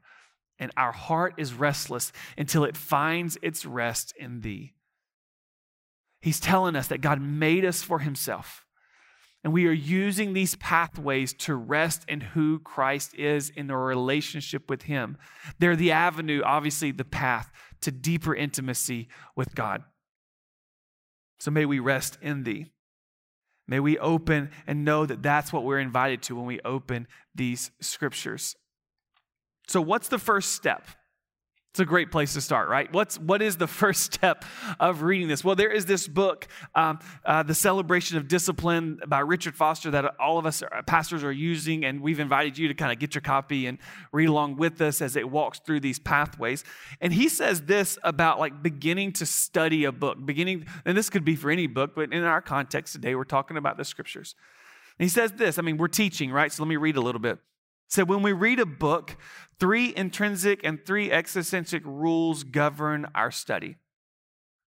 and 0.59 0.71
our 0.75 0.91
heart 0.91 1.35
is 1.37 1.53
restless 1.53 2.11
until 2.37 2.65
it 2.65 2.75
finds 2.75 3.37
its 3.41 3.65
rest 3.65 4.13
in 4.17 4.41
thee. 4.41 4.73
He's 6.21 6.39
telling 6.39 6.75
us 6.75 6.87
that 6.87 7.01
God 7.01 7.21
made 7.21 7.65
us 7.65 7.81
for 7.81 7.99
himself. 7.99 8.65
And 9.43 9.51
we 9.51 9.67
are 9.67 9.73
using 9.73 10.33
these 10.33 10.55
pathways 10.55 11.33
to 11.39 11.55
rest 11.55 12.05
in 12.07 12.21
who 12.21 12.59
Christ 12.59 13.13
is 13.15 13.49
in 13.49 13.69
our 13.69 13.83
relationship 13.83 14.69
with 14.69 14.83
Him. 14.83 15.17
They're 15.59 15.75
the 15.75 15.91
avenue, 15.91 16.41
obviously, 16.43 16.91
the 16.91 17.03
path 17.03 17.51
to 17.81 17.91
deeper 17.91 18.33
intimacy 18.33 19.09
with 19.35 19.53
God. 19.53 19.83
So 21.39 21.51
may 21.51 21.65
we 21.65 21.79
rest 21.79 22.17
in 22.21 22.43
Thee. 22.43 22.67
May 23.67 23.79
we 23.79 23.97
open 23.97 24.49
and 24.67 24.83
know 24.83 25.05
that 25.05 25.23
that's 25.23 25.53
what 25.53 25.63
we're 25.63 25.79
invited 25.79 26.21
to 26.23 26.35
when 26.35 26.45
we 26.45 26.59
open 26.65 27.07
these 27.33 27.71
scriptures. 27.79 28.55
So, 29.67 29.81
what's 29.81 30.09
the 30.09 30.19
first 30.19 30.51
step? 30.51 30.85
It's 31.73 31.79
a 31.79 31.85
great 31.85 32.11
place 32.11 32.33
to 32.33 32.41
start, 32.41 32.69
right? 32.69 32.93
What's 32.93 33.17
what 33.17 33.41
is 33.41 33.57
the 33.57 33.65
first 33.81 34.13
step 34.13 34.45
of 34.79 35.01
reading 35.01 35.27
this? 35.27 35.43
Well, 35.43 35.55
there 35.55 35.71
is 35.71 35.87
this 35.87 36.07
book, 36.07 36.47
um, 36.75 36.99
uh, 37.25 37.41
"The 37.41 37.55
Celebration 37.55 38.15
of 38.15 38.27
Discipline" 38.27 38.99
by 39.07 39.21
Richard 39.21 39.55
Foster, 39.55 39.89
that 39.89 40.13
all 40.19 40.37
of 40.37 40.45
us 40.45 40.61
are, 40.61 40.83
pastors 40.83 41.23
are 41.23 41.31
using, 41.31 41.83
and 41.83 41.99
we've 41.99 42.19
invited 42.19 42.59
you 42.59 42.67
to 42.67 42.75
kind 42.75 42.91
of 42.91 42.99
get 42.99 43.15
your 43.15 43.23
copy 43.23 43.65
and 43.65 43.79
read 44.11 44.29
along 44.29 44.57
with 44.57 44.81
us 44.81 45.01
as 45.01 45.15
it 45.15 45.27
walks 45.27 45.61
through 45.65 45.79
these 45.79 45.97
pathways. 45.97 46.63
And 47.01 47.11
he 47.11 47.27
says 47.27 47.63
this 47.63 47.97
about 48.03 48.37
like 48.37 48.61
beginning 48.61 49.13
to 49.13 49.25
study 49.25 49.85
a 49.85 49.91
book, 49.91 50.23
beginning, 50.23 50.67
and 50.85 50.95
this 50.95 51.09
could 51.09 51.25
be 51.25 51.35
for 51.35 51.49
any 51.49 51.65
book, 51.65 51.95
but 51.95 52.13
in 52.13 52.23
our 52.23 52.39
context 52.39 52.93
today, 52.93 53.15
we're 53.15 53.23
talking 53.23 53.57
about 53.57 53.77
the 53.77 53.83
scriptures. 53.83 54.35
And 54.99 55.05
he 55.05 55.09
says 55.09 55.31
this. 55.31 55.57
I 55.57 55.63
mean, 55.63 55.77
we're 55.77 55.87
teaching, 55.87 56.31
right? 56.31 56.51
So 56.51 56.61
let 56.61 56.69
me 56.69 56.77
read 56.77 56.97
a 56.97 57.01
little 57.01 57.19
bit. 57.19 57.39
So 57.93 58.03
when 58.05 58.23
we 58.23 58.31
read 58.31 58.59
a 58.59 58.65
book, 58.65 59.15
three 59.59 59.93
intrinsic 59.95 60.61
and 60.63 60.83
three 60.83 61.11
extrinsic 61.11 61.83
rules 61.85 62.43
govern 62.43 63.05
our 63.13 63.29
study. 63.29 63.75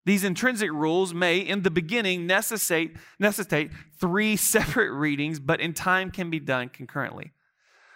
These 0.05 0.23
intrinsic 0.23 0.71
rules 0.71 1.13
may, 1.13 1.39
in 1.39 1.63
the 1.63 1.69
beginning, 1.69 2.25
necessitate, 2.25 2.95
necessitate 3.19 3.71
three 3.99 4.37
separate 4.53 4.93
readings, 4.93 5.41
but 5.41 5.59
in 5.59 5.73
time 5.73 6.09
can 6.09 6.29
be 6.29 6.39
done 6.39 6.69
concurrently. 6.69 7.33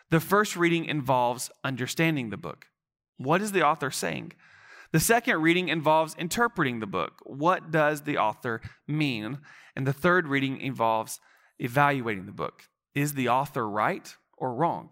The 0.10 0.20
first 0.20 0.58
reading 0.58 0.84
involves 0.84 1.50
understanding 1.64 2.30
the 2.30 2.36
book. 2.36 2.66
What 3.16 3.42
is 3.42 3.54
the 3.54 3.66
author 3.66 3.90
saying? 3.90 4.34
The 4.92 5.00
second 5.00 5.42
reading 5.42 5.70
involves 5.70 6.14
interpreting 6.16 6.82
the 6.82 6.88
book. 6.88 7.22
What 7.24 7.72
does 7.72 8.02
the 8.02 8.18
author 8.18 8.60
mean? 8.86 9.38
And 9.78 9.88
the 9.88 9.94
third 9.94 10.28
reading 10.28 10.60
involves 10.60 11.22
evaluating 11.58 12.26
the 12.26 12.34
book. 12.34 12.64
Is 12.94 13.14
the 13.14 13.30
author 13.30 13.66
right 13.70 14.14
or 14.36 14.54
wrong? 14.54 14.92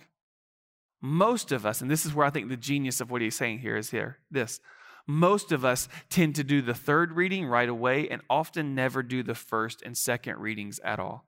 Most 1.01 1.51
of 1.51 1.65
us, 1.65 1.82
and 1.82 1.89
this 1.89 2.06
is 2.06 2.13
where 2.13 2.25
I 2.25 2.29
think 2.29 2.50
the 2.50 2.58
genius 2.58 3.00
of 3.00 3.10
what 3.10 3.22
he's 3.22 3.36
saying 3.36 3.60
here 3.60 3.77
is 3.77 3.91
here 3.91 4.18
this. 4.29 4.60
Most 5.08 5.51
of 5.51 5.65
us 5.65 5.88
tend 6.10 6.36
to 6.36 6.44
do 6.44 6.62
the 6.62 6.75
third 6.75 7.13
reading 7.13 7.48
right 7.48 7.68
away 7.68 8.08
and 8.10 8.22
often 8.29 8.75
never 8.75 9.01
do 9.01 9.24
the 9.24 9.34
first 9.34 9.82
and 9.82 9.98
second 9.98 10.38
readings 10.38 10.79
at 10.84 11.00
all. 11.00 11.25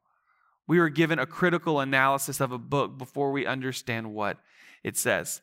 We 0.67 0.77
are 0.77 0.89
given 0.89 1.17
a 1.17 1.25
critical 1.25 1.79
analysis 1.79 2.39
of 2.39 2.51
a 2.51 2.59
book 2.59 2.99
before 2.99 3.31
we 3.31 3.47
understand 3.47 4.13
what 4.13 4.37
it 4.83 4.97
says. 4.97 5.41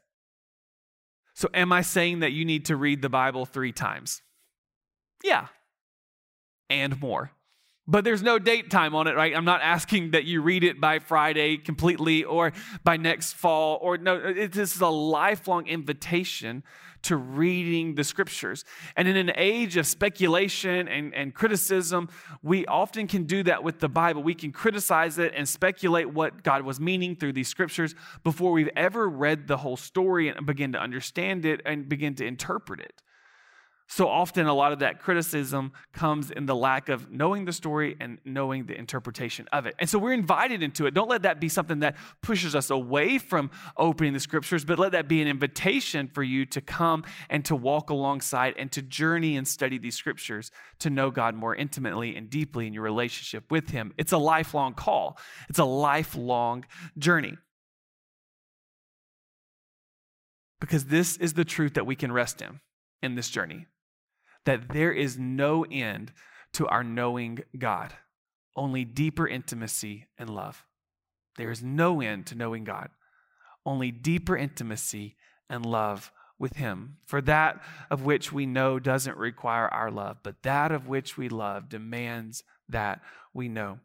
So, 1.34 1.48
am 1.52 1.72
I 1.72 1.82
saying 1.82 2.20
that 2.20 2.32
you 2.32 2.44
need 2.44 2.66
to 2.66 2.76
read 2.76 3.02
the 3.02 3.08
Bible 3.08 3.44
three 3.44 3.72
times? 3.72 4.22
Yeah, 5.24 5.48
and 6.70 7.00
more 7.00 7.32
but 7.88 8.04
there's 8.04 8.22
no 8.22 8.38
date 8.38 8.70
time 8.70 8.94
on 8.94 9.06
it, 9.06 9.16
right? 9.16 9.34
I'm 9.34 9.46
not 9.46 9.62
asking 9.62 10.10
that 10.10 10.24
you 10.24 10.42
read 10.42 10.62
it 10.62 10.78
by 10.78 10.98
Friday 10.98 11.56
completely 11.56 12.22
or 12.22 12.52
by 12.84 12.98
next 12.98 13.32
fall, 13.32 13.78
or 13.80 13.96
no, 13.96 14.16
it, 14.16 14.52
this 14.52 14.76
is 14.76 14.80
a 14.82 14.88
lifelong 14.88 15.66
invitation 15.66 16.62
to 17.00 17.16
reading 17.16 17.94
the 17.94 18.04
scriptures. 18.04 18.64
And 18.96 19.08
in 19.08 19.16
an 19.16 19.32
age 19.36 19.76
of 19.76 19.86
speculation 19.86 20.86
and, 20.88 21.14
and 21.14 21.32
criticism, 21.32 22.08
we 22.42 22.66
often 22.66 23.06
can 23.06 23.24
do 23.24 23.42
that 23.44 23.62
with 23.62 23.78
the 23.78 23.88
Bible. 23.88 24.22
We 24.22 24.34
can 24.34 24.52
criticize 24.52 25.18
it 25.18 25.32
and 25.34 25.48
speculate 25.48 26.12
what 26.12 26.42
God 26.42 26.62
was 26.62 26.80
meaning 26.80 27.16
through 27.16 27.32
these 27.32 27.48
scriptures 27.48 27.94
before 28.22 28.52
we've 28.52 28.70
ever 28.76 29.08
read 29.08 29.46
the 29.46 29.58
whole 29.58 29.76
story 29.76 30.28
and 30.28 30.44
begin 30.44 30.72
to 30.72 30.78
understand 30.78 31.46
it 31.46 31.62
and 31.64 31.88
begin 31.88 32.14
to 32.16 32.26
interpret 32.26 32.80
it. 32.80 33.00
So 33.90 34.06
often, 34.06 34.46
a 34.46 34.52
lot 34.52 34.72
of 34.72 34.80
that 34.80 35.00
criticism 35.00 35.72
comes 35.94 36.30
in 36.30 36.44
the 36.44 36.54
lack 36.54 36.90
of 36.90 37.10
knowing 37.10 37.46
the 37.46 37.54
story 37.54 37.96
and 37.98 38.18
knowing 38.22 38.66
the 38.66 38.76
interpretation 38.76 39.48
of 39.50 39.64
it. 39.64 39.74
And 39.78 39.88
so 39.88 39.98
we're 39.98 40.12
invited 40.12 40.62
into 40.62 40.84
it. 40.84 40.92
Don't 40.92 41.08
let 41.08 41.22
that 41.22 41.40
be 41.40 41.48
something 41.48 41.78
that 41.78 41.96
pushes 42.20 42.54
us 42.54 42.68
away 42.68 43.16
from 43.16 43.50
opening 43.78 44.12
the 44.12 44.20
scriptures, 44.20 44.62
but 44.66 44.78
let 44.78 44.92
that 44.92 45.08
be 45.08 45.22
an 45.22 45.26
invitation 45.26 46.06
for 46.06 46.22
you 46.22 46.44
to 46.44 46.60
come 46.60 47.02
and 47.30 47.46
to 47.46 47.56
walk 47.56 47.88
alongside 47.88 48.54
and 48.58 48.70
to 48.72 48.82
journey 48.82 49.38
and 49.38 49.48
study 49.48 49.78
these 49.78 49.96
scriptures 49.96 50.50
to 50.80 50.90
know 50.90 51.10
God 51.10 51.34
more 51.34 51.56
intimately 51.56 52.14
and 52.14 52.28
deeply 52.28 52.66
in 52.66 52.74
your 52.74 52.82
relationship 52.82 53.50
with 53.50 53.70
Him. 53.70 53.94
It's 53.96 54.12
a 54.12 54.18
lifelong 54.18 54.74
call, 54.74 55.18
it's 55.48 55.58
a 55.58 55.64
lifelong 55.64 56.66
journey. 56.98 57.38
Because 60.60 60.84
this 60.84 61.16
is 61.16 61.32
the 61.32 61.44
truth 61.46 61.72
that 61.74 61.86
we 61.86 61.96
can 61.96 62.12
rest 62.12 62.42
in 62.42 62.60
in 63.02 63.14
this 63.14 63.30
journey 63.30 63.66
that 64.44 64.70
there 64.70 64.92
is 64.92 65.18
no 65.18 65.64
end 65.70 66.12
to 66.54 66.66
our 66.68 66.84
knowing 66.84 67.40
God, 67.58 67.92
only 68.56 68.84
deeper 68.84 69.26
intimacy 69.26 70.06
and 70.16 70.30
love. 70.30 70.64
There 71.36 71.50
is 71.50 71.62
no 71.62 72.00
end 72.00 72.26
to 72.26 72.34
knowing 72.34 72.64
God, 72.64 72.90
only 73.64 73.90
deeper 73.90 74.36
intimacy 74.36 75.16
and 75.48 75.64
love 75.64 76.10
with 76.38 76.56
Him. 76.56 76.96
For 77.04 77.20
that 77.22 77.62
of 77.90 78.04
which 78.04 78.32
we 78.32 78.46
know 78.46 78.78
doesn't 78.78 79.16
require 79.16 79.68
our 79.68 79.90
love, 79.90 80.18
but 80.22 80.42
that 80.42 80.72
of 80.72 80.88
which 80.88 81.16
we 81.16 81.28
love 81.28 81.68
demands 81.68 82.42
that 82.68 83.00
we 83.32 83.48
know. 83.48 83.78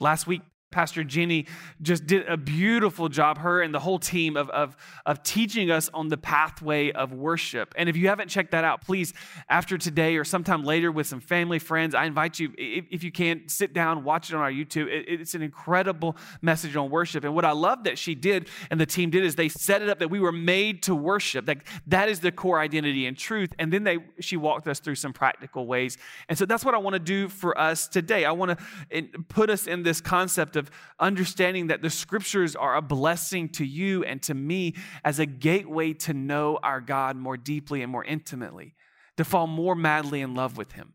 Last 0.00 0.26
week, 0.26 0.42
Pastor 0.70 1.04
Jenny 1.04 1.46
just 1.80 2.06
did 2.06 2.26
a 2.28 2.36
beautiful 2.36 3.08
job, 3.08 3.38
her 3.38 3.62
and 3.62 3.72
the 3.72 3.78
whole 3.78 3.98
team, 3.98 4.36
of, 4.36 4.50
of, 4.50 4.76
of 5.06 5.22
teaching 5.22 5.70
us 5.70 5.88
on 5.94 6.08
the 6.08 6.16
pathway 6.16 6.92
of 6.92 7.12
worship. 7.12 7.72
And 7.76 7.88
if 7.88 7.96
you 7.96 8.08
haven't 8.08 8.28
checked 8.28 8.50
that 8.50 8.64
out, 8.64 8.82
please, 8.84 9.14
after 9.48 9.78
today 9.78 10.16
or 10.16 10.24
sometime 10.24 10.64
later 10.64 10.90
with 10.90 11.06
some 11.06 11.20
family, 11.20 11.58
friends, 11.58 11.94
I 11.94 12.04
invite 12.04 12.38
you, 12.38 12.52
if, 12.58 12.86
if 12.90 13.04
you 13.04 13.12
can, 13.12 13.48
sit 13.48 13.72
down, 13.72 14.04
watch 14.04 14.30
it 14.30 14.34
on 14.34 14.42
our 14.42 14.50
YouTube. 14.50 14.88
It, 14.88 15.20
it's 15.20 15.34
an 15.34 15.42
incredible 15.42 16.16
message 16.42 16.76
on 16.76 16.90
worship. 16.90 17.24
And 17.24 17.34
what 17.34 17.44
I 17.44 17.52
love 17.52 17.84
that 17.84 17.96
she 17.96 18.14
did 18.14 18.48
and 18.70 18.80
the 18.80 18.86
team 18.86 19.10
did 19.10 19.24
is 19.24 19.36
they 19.36 19.48
set 19.48 19.82
it 19.82 19.88
up 19.88 20.00
that 20.00 20.10
we 20.10 20.20
were 20.20 20.32
made 20.32 20.82
to 20.84 20.94
worship. 20.94 21.46
That, 21.46 21.58
that 21.86 22.08
is 22.08 22.20
the 22.20 22.32
core 22.32 22.58
identity 22.60 23.06
and 23.06 23.16
truth. 23.16 23.50
And 23.58 23.72
then 23.72 23.84
they 23.84 23.98
she 24.20 24.36
walked 24.36 24.66
us 24.66 24.80
through 24.80 24.96
some 24.96 25.12
practical 25.12 25.66
ways. 25.66 25.96
And 26.28 26.36
so 26.36 26.44
that's 26.44 26.64
what 26.64 26.74
I 26.74 26.78
want 26.78 26.94
to 26.94 27.00
do 27.00 27.28
for 27.28 27.58
us 27.58 27.88
today. 27.88 28.24
I 28.24 28.32
want 28.32 28.58
to 28.90 29.02
put 29.28 29.48
us 29.48 29.66
in 29.66 29.82
this 29.82 30.00
concept 30.00 30.55
of 30.56 30.70
understanding 30.98 31.68
that 31.68 31.82
the 31.82 31.90
scriptures 31.90 32.56
are 32.56 32.76
a 32.76 32.82
blessing 32.82 33.48
to 33.50 33.64
you 33.64 34.04
and 34.04 34.22
to 34.22 34.34
me 34.34 34.74
as 35.04 35.18
a 35.18 35.26
gateway 35.26 35.92
to 35.92 36.14
know 36.14 36.58
our 36.62 36.80
God 36.80 37.16
more 37.16 37.36
deeply 37.36 37.82
and 37.82 37.92
more 37.92 38.04
intimately, 38.04 38.74
to 39.16 39.24
fall 39.24 39.46
more 39.46 39.74
madly 39.74 40.20
in 40.20 40.34
love 40.34 40.56
with 40.56 40.72
Him. 40.72 40.94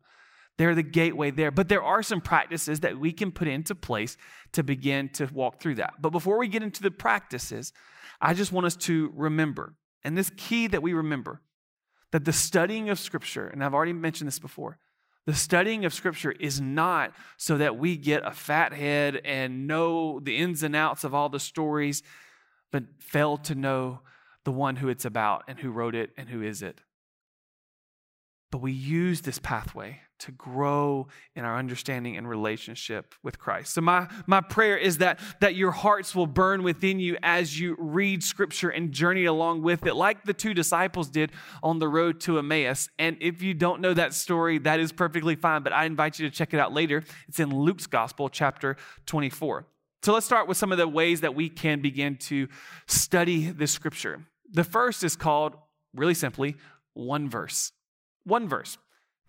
They're 0.58 0.76
the 0.76 0.84
gateway 0.84 1.32
there. 1.32 1.50
But 1.50 1.70
there 1.70 1.82
are 1.82 2.04
some 2.04 2.22
practices 2.22 2.82
that 2.82 3.00
we 3.00 3.14
can 3.14 3.32
put 3.32 3.48
into 3.48 3.74
place 3.74 4.18
to 4.52 4.64
begin 4.64 5.10
to 5.14 5.28
walk 5.34 5.60
through 5.60 5.76
that. 5.76 5.96
But 6.00 6.12
before 6.12 6.38
we 6.38 6.48
get 6.48 6.62
into 6.62 6.84
the 6.84 6.92
practices, 6.92 7.74
I 8.20 8.34
just 8.34 8.52
want 8.52 8.68
us 8.68 8.76
to 8.76 9.12
remember, 9.16 9.74
and 10.04 10.18
this 10.18 10.30
key 10.38 10.68
that 10.68 10.84
we 10.84 10.94
remember, 10.94 11.42
that 12.12 12.26
the 12.26 12.34
studying 12.34 12.90
of 12.90 13.00
Scripture, 13.00 13.48
and 13.48 13.64
I've 13.64 13.74
already 13.74 13.94
mentioned 13.94 14.28
this 14.28 14.40
before, 14.40 14.78
the 15.26 15.36
studying 15.36 15.86
of 15.86 15.94
Scripture 15.94 16.32
is 16.32 16.60
not 16.60 17.14
so 17.38 17.58
that 17.58 17.78
we 17.78 17.96
get 17.96 18.26
a 18.26 18.32
fat 18.32 18.74
head 18.74 19.22
and 19.24 19.68
know 19.68 20.20
the 20.20 20.38
ins 20.38 20.64
and 20.64 20.76
outs 20.76 21.04
of 21.04 21.14
all 21.14 21.30
the 21.30 21.40
stories, 21.40 22.02
but 22.72 22.84
fail 23.00 23.38
to 23.38 23.56
know 23.56 24.02
the 24.44 24.52
one 24.52 24.78
who 24.78 24.90
it's 24.90 25.06
about 25.06 25.44
and 25.48 25.60
who 25.60 25.72
wrote 25.72 25.94
it 25.94 26.12
and 26.18 26.30
who 26.30 26.42
is 26.42 26.62
it. 26.62 26.82
But 28.52 28.62
we 28.62 28.72
use 28.72 29.22
this 29.22 29.40
pathway 29.40 30.02
to 30.22 30.32
grow 30.32 31.08
in 31.36 31.44
our 31.44 31.58
understanding 31.58 32.16
and 32.16 32.30
relationship 32.30 33.16
with 33.24 33.40
Christ. 33.40 33.74
So 33.74 33.82
my, 33.82 34.08
my 34.28 34.42
prayer 34.42 34.78
is 34.78 35.00
that, 35.00 35.20
that 35.40 35.56
your 35.56 35.72
hearts 35.72 36.16
will 36.16 36.28
burn 36.28 36.62
within 36.62 37.00
you 37.00 37.18
as 37.24 37.60
you 37.60 37.76
read 37.80 38.24
scripture 38.24 38.70
and 38.70 38.92
journey 38.92 39.26
along 39.26 39.64
with 39.64 39.86
it, 39.88 39.96
like 39.96 40.24
the 40.24 40.34
two 40.34 40.54
disciples 40.54 41.10
did 41.10 41.32
on 41.64 41.80
the 41.80 41.88
road 41.88 42.20
to 42.22 42.38
Emmaus. 42.38 42.90
And 43.00 43.18
if 43.20 43.42
you 43.42 43.54
don't 43.54 43.82
know 43.82 43.94
that 43.94 44.14
story, 44.14 44.60
that 44.60 44.80
is 44.80 44.92
perfectly 44.92 45.36
fine, 45.36 45.64
but 45.64 45.74
I 45.74 45.86
invite 45.86 46.20
you 46.20 46.30
to 46.30 46.36
check 46.36 46.54
it 46.54 46.60
out 46.60 46.72
later. 46.72 47.04
It's 47.28 47.40
in 47.40 47.50
Luke's 47.50 47.88
gospel, 47.88 48.30
chapter 48.30 48.78
24. 49.08 49.66
So 50.04 50.14
let's 50.14 50.26
start 50.26 50.48
with 50.48 50.58
some 50.58 50.72
of 50.72 50.78
the 50.78 50.88
ways 50.88 51.22
that 51.22 51.36
we 51.36 51.50
can 51.50 51.82
begin 51.82 52.18
to 52.18 52.48
study 52.88 53.48
this 53.52 53.72
scripture. 53.72 54.26
The 54.52 54.64
first 54.64 55.04
is 55.04 55.16
called, 55.16 55.56
really 55.96 56.14
simply, 56.14 56.56
one 56.94 57.30
verse. 57.30 57.72
One 58.24 58.48
verse 58.48 58.78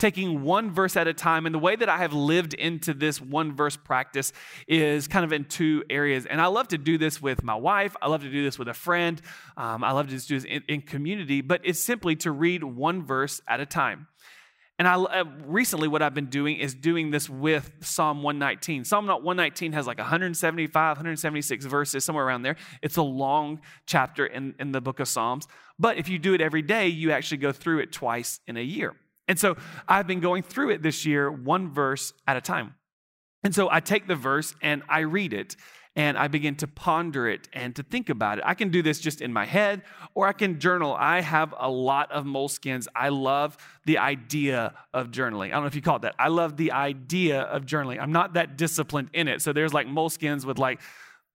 taking 0.02 0.42
one 0.42 0.72
verse 0.72 0.96
at 0.96 1.06
a 1.06 1.14
time. 1.14 1.46
And 1.46 1.54
the 1.54 1.60
way 1.60 1.76
that 1.76 1.88
I 1.88 1.98
have 1.98 2.12
lived 2.12 2.54
into 2.54 2.92
this 2.92 3.20
one 3.20 3.54
verse 3.54 3.76
practice 3.76 4.32
is 4.66 5.06
kind 5.06 5.24
of 5.24 5.32
in 5.32 5.44
two 5.44 5.84
areas. 5.88 6.26
And 6.26 6.40
I 6.40 6.46
love 6.46 6.66
to 6.68 6.78
do 6.78 6.98
this 6.98 7.22
with 7.22 7.44
my 7.44 7.54
wife, 7.54 7.94
I 8.02 8.08
love 8.08 8.22
to 8.22 8.30
do 8.30 8.42
this 8.42 8.58
with 8.58 8.66
a 8.66 8.74
friend, 8.74 9.22
um, 9.56 9.84
I 9.84 9.92
love 9.92 10.08
to 10.08 10.18
do 10.18 10.34
this 10.34 10.44
in, 10.44 10.64
in, 10.66 10.80
community, 10.80 11.40
but 11.40 11.60
it's 11.62 11.78
simply 11.78 12.16
to 12.16 12.32
read 12.32 12.64
one 12.64 13.06
verse 13.06 13.40
at 13.46 13.60
a 13.60 13.66
time. 13.66 14.08
And 14.76 14.88
I 14.88 14.94
uh, 14.94 15.24
recently, 15.44 15.86
what 15.86 16.02
I've 16.02 16.14
been 16.14 16.30
doing 16.30 16.56
is 16.56 16.74
doing 16.74 17.12
this 17.12 17.30
with 17.30 17.70
Psalm 17.80 18.24
119. 18.24 18.84
Psalm 18.84 19.06
119 19.06 19.72
has 19.72 19.86
like 19.86 19.98
175, 19.98 20.96
176 20.96 21.64
verses, 21.66 22.04
somewhere 22.04 22.26
around 22.26 22.42
there. 22.42 22.56
It's 22.82 22.96
a 22.96 23.02
long 23.02 23.60
chapter 23.86 24.26
in, 24.26 24.56
in 24.58 24.72
the 24.72 24.80
book 24.80 24.98
of 24.98 25.06
Psalms. 25.06 25.46
But 25.78 25.98
if 25.98 26.08
you 26.08 26.18
do 26.18 26.34
it 26.34 26.40
every 26.40 26.62
day, 26.62 26.88
you 26.88 27.12
actually 27.12 27.36
go 27.36 27.52
through 27.52 27.80
it 27.80 27.92
twice 27.92 28.40
in 28.48 28.56
a 28.56 28.62
year. 28.62 28.96
And 29.28 29.38
so 29.38 29.56
I've 29.88 30.06
been 30.06 30.20
going 30.20 30.42
through 30.42 30.70
it 30.70 30.82
this 30.82 31.06
year, 31.06 31.30
one 31.30 31.70
verse 31.70 32.12
at 32.26 32.36
a 32.36 32.40
time. 32.40 32.74
And 33.44 33.54
so 33.54 33.68
I 33.70 33.80
take 33.80 34.06
the 34.06 34.16
verse 34.16 34.54
and 34.62 34.82
I 34.88 35.00
read 35.00 35.32
it 35.32 35.56
and 35.94 36.16
I 36.16 36.28
begin 36.28 36.54
to 36.56 36.66
ponder 36.66 37.28
it 37.28 37.48
and 37.52 37.76
to 37.76 37.82
think 37.82 38.08
about 38.08 38.38
it. 38.38 38.44
I 38.46 38.54
can 38.54 38.70
do 38.70 38.82
this 38.82 38.98
just 38.98 39.20
in 39.20 39.32
my 39.32 39.44
head 39.44 39.82
or 40.14 40.26
I 40.26 40.32
can 40.32 40.58
journal. 40.58 40.96
I 40.98 41.20
have 41.20 41.54
a 41.58 41.68
lot 41.68 42.10
of 42.12 42.24
moleskins. 42.24 42.86
I 42.94 43.10
love 43.10 43.58
the 43.84 43.98
idea 43.98 44.74
of 44.94 45.10
journaling. 45.10 45.48
I 45.48 45.50
don't 45.50 45.62
know 45.62 45.66
if 45.66 45.74
you 45.74 45.82
call 45.82 45.96
it 45.96 46.02
that. 46.02 46.14
I 46.18 46.28
love 46.28 46.56
the 46.56 46.72
idea 46.72 47.42
of 47.42 47.66
journaling. 47.66 48.00
I'm 48.00 48.12
not 48.12 48.34
that 48.34 48.56
disciplined 48.56 49.10
in 49.12 49.28
it. 49.28 49.42
So 49.42 49.52
there's 49.52 49.74
like 49.74 49.86
moleskins 49.86 50.44
with 50.44 50.58
like 50.58 50.80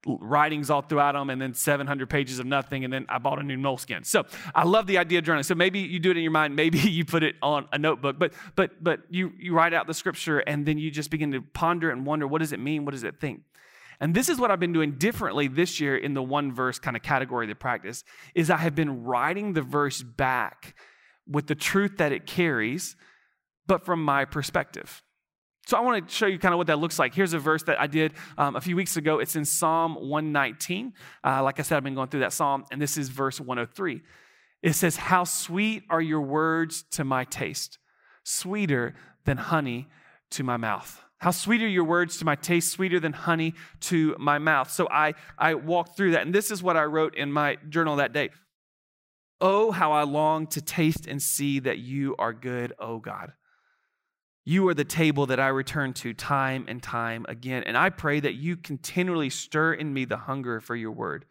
writings 0.07 0.69
all 0.69 0.81
throughout 0.81 1.13
them 1.13 1.29
and 1.29 1.41
then 1.41 1.53
700 1.53 2.09
pages 2.09 2.39
of 2.39 2.45
nothing 2.45 2.83
and 2.83 2.93
then 2.93 3.05
i 3.09 3.17
bought 3.17 3.39
a 3.39 3.43
new 3.43 3.57
moleskin. 3.57 4.03
So 4.03 4.25
i 4.55 4.63
love 4.63 4.87
the 4.87 4.97
idea 4.97 5.19
of 5.19 5.25
journaling. 5.25 5.45
So 5.45 5.55
maybe 5.55 5.79
you 5.79 5.99
do 5.99 6.11
it 6.11 6.17
in 6.17 6.23
your 6.23 6.31
mind 6.31 6.55
maybe 6.55 6.79
you 6.97 7.05
put 7.05 7.23
it 7.23 7.35
on 7.41 7.67
a 7.71 7.77
notebook 7.77 8.17
but 8.17 8.33
but 8.55 8.83
but 8.83 9.01
you 9.09 9.33
you 9.37 9.53
write 9.53 9.73
out 9.73 9.87
the 9.87 9.93
scripture 9.93 10.39
and 10.39 10.65
then 10.65 10.77
you 10.77 10.89
just 10.91 11.09
begin 11.09 11.31
to 11.31 11.41
ponder 11.41 11.91
and 11.91 12.05
wonder 12.05 12.27
what 12.27 12.39
does 12.39 12.53
it 12.53 12.59
mean? 12.59 12.85
What 12.85 12.91
does 12.91 13.03
it 13.03 13.19
think? 13.19 13.41
And 13.99 14.13
this 14.13 14.29
is 14.29 14.39
what 14.39 14.51
i've 14.51 14.59
been 14.59 14.73
doing 14.73 14.93
differently 14.93 15.47
this 15.47 15.79
year 15.79 15.97
in 15.97 16.13
the 16.13 16.21
one 16.23 16.53
verse 16.53 16.79
kind 16.79 16.95
of 16.95 17.03
category 17.03 17.45
of 17.45 17.49
the 17.49 17.55
practice 17.55 18.03
is 18.35 18.49
i 18.49 18.57
have 18.57 18.75
been 18.75 19.03
writing 19.03 19.53
the 19.53 19.61
verse 19.61 20.01
back 20.03 20.75
with 21.27 21.47
the 21.47 21.55
truth 21.55 21.97
that 21.97 22.11
it 22.11 22.25
carries 22.25 22.95
but 23.65 23.83
from 23.83 24.03
my 24.03 24.23
perspective 24.23 25.01
so 25.67 25.75
I 25.75 25.81
want 25.81 26.07
to 26.07 26.15
show 26.15 26.27
you 26.27 26.39
kind 26.39 26.53
of 26.53 26.57
what 26.57 26.67
that 26.67 26.79
looks 26.79 26.97
like. 26.97 27.13
Here's 27.13 27.33
a 27.33 27.39
verse 27.39 27.61
that 27.63 27.77
I 27.77 27.87
did 27.87 28.13
um, 28.37 28.55
a 28.55 28.61
few 28.61 28.77
weeks 28.77 28.95
ago. 28.95 29.19
It's 29.19 29.35
in 29.35 29.43
Psalm 29.43 29.95
119. 29.95 30.93
Uh, 31.25 31.43
like 31.43 31.59
I 31.59 31.63
said, 31.63 31.75
I've 31.75 31.83
been 31.83 31.93
going 31.93 32.07
through 32.07 32.21
that 32.21 32.31
psalm, 32.31 32.63
and 32.71 32.81
this 32.81 32.97
is 32.97 33.09
verse 33.09 33.41
103. 33.41 34.01
It 34.63 34.73
says, 34.73 34.95
How 34.95 35.25
sweet 35.25 35.83
are 35.89 35.99
your 35.99 36.21
words 36.21 36.85
to 36.91 37.03
my 37.03 37.25
taste, 37.25 37.79
sweeter 38.23 38.95
than 39.25 39.35
honey 39.35 39.89
to 40.31 40.43
my 40.45 40.55
mouth. 40.55 41.03
How 41.17 41.31
sweet 41.31 41.61
are 41.61 41.67
your 41.67 41.83
words 41.83 42.17
to 42.19 42.25
my 42.25 42.35
taste, 42.35 42.71
sweeter 42.71 43.01
than 43.01 43.11
honey 43.11 43.53
to 43.81 44.15
my 44.17 44.37
mouth. 44.37 44.71
So 44.71 44.87
I, 44.89 45.15
I 45.37 45.55
walked 45.55 45.97
through 45.97 46.11
that, 46.11 46.21
and 46.21 46.33
this 46.33 46.49
is 46.49 46.63
what 46.63 46.77
I 46.77 46.85
wrote 46.85 47.13
in 47.17 47.29
my 47.29 47.57
journal 47.67 47.97
that 47.97 48.13
day. 48.13 48.29
Oh, 49.41 49.71
how 49.71 49.91
I 49.91 50.03
long 50.03 50.47
to 50.47 50.61
taste 50.61 51.07
and 51.07 51.21
see 51.21 51.59
that 51.59 51.79
you 51.79 52.15
are 52.17 52.31
good, 52.31 52.71
oh 52.79 52.99
God. 52.99 53.33
You 54.49 54.65
are 54.69 54.73
the 54.73 54.85
table 54.85 55.25
that 55.25 55.41
I 55.41 55.49
return 55.49 55.91
to 55.95 56.13
time 56.13 56.63
and 56.69 56.81
time 56.81 57.25
again. 57.27 57.63
And 57.65 57.77
I 57.77 57.89
pray 57.89 58.21
that 58.21 58.35
you 58.35 58.55
continually 58.55 59.29
stir 59.29 59.73
in 59.73 59.93
me 59.93 60.05
the 60.05 60.15
hunger 60.15 60.61
for 60.61 60.73
your 60.73 60.93
word. 60.93 61.25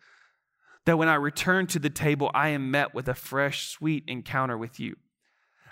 That 0.85 0.99
when 0.99 1.09
I 1.09 1.15
return 1.15 1.67
to 1.69 1.79
the 1.79 1.89
table, 1.89 2.31
I 2.35 2.51
am 2.51 2.71
met 2.71 2.95
with 2.95 3.09
a 3.09 3.15
fresh, 3.15 3.69
sweet 3.69 4.05
encounter 4.07 4.59
with 4.59 4.79
you. 4.79 4.97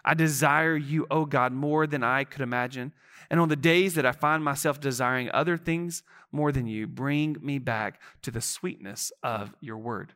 I 0.06 0.14
desire 0.14 0.74
you, 0.74 1.02
O 1.10 1.18
oh 1.18 1.24
God, 1.26 1.52
more 1.52 1.86
than 1.86 2.02
I 2.02 2.24
could 2.24 2.40
imagine. 2.40 2.94
And 3.28 3.38
on 3.38 3.50
the 3.50 3.56
days 3.56 3.92
that 3.96 4.06
I 4.06 4.12
find 4.12 4.42
myself 4.42 4.80
desiring 4.80 5.30
other 5.30 5.58
things 5.58 6.02
more 6.32 6.50
than 6.50 6.66
you, 6.66 6.86
bring 6.86 7.36
me 7.42 7.58
back 7.58 8.00
to 8.22 8.30
the 8.30 8.40
sweetness 8.40 9.12
of 9.22 9.52
your 9.60 9.76
word. 9.76 10.14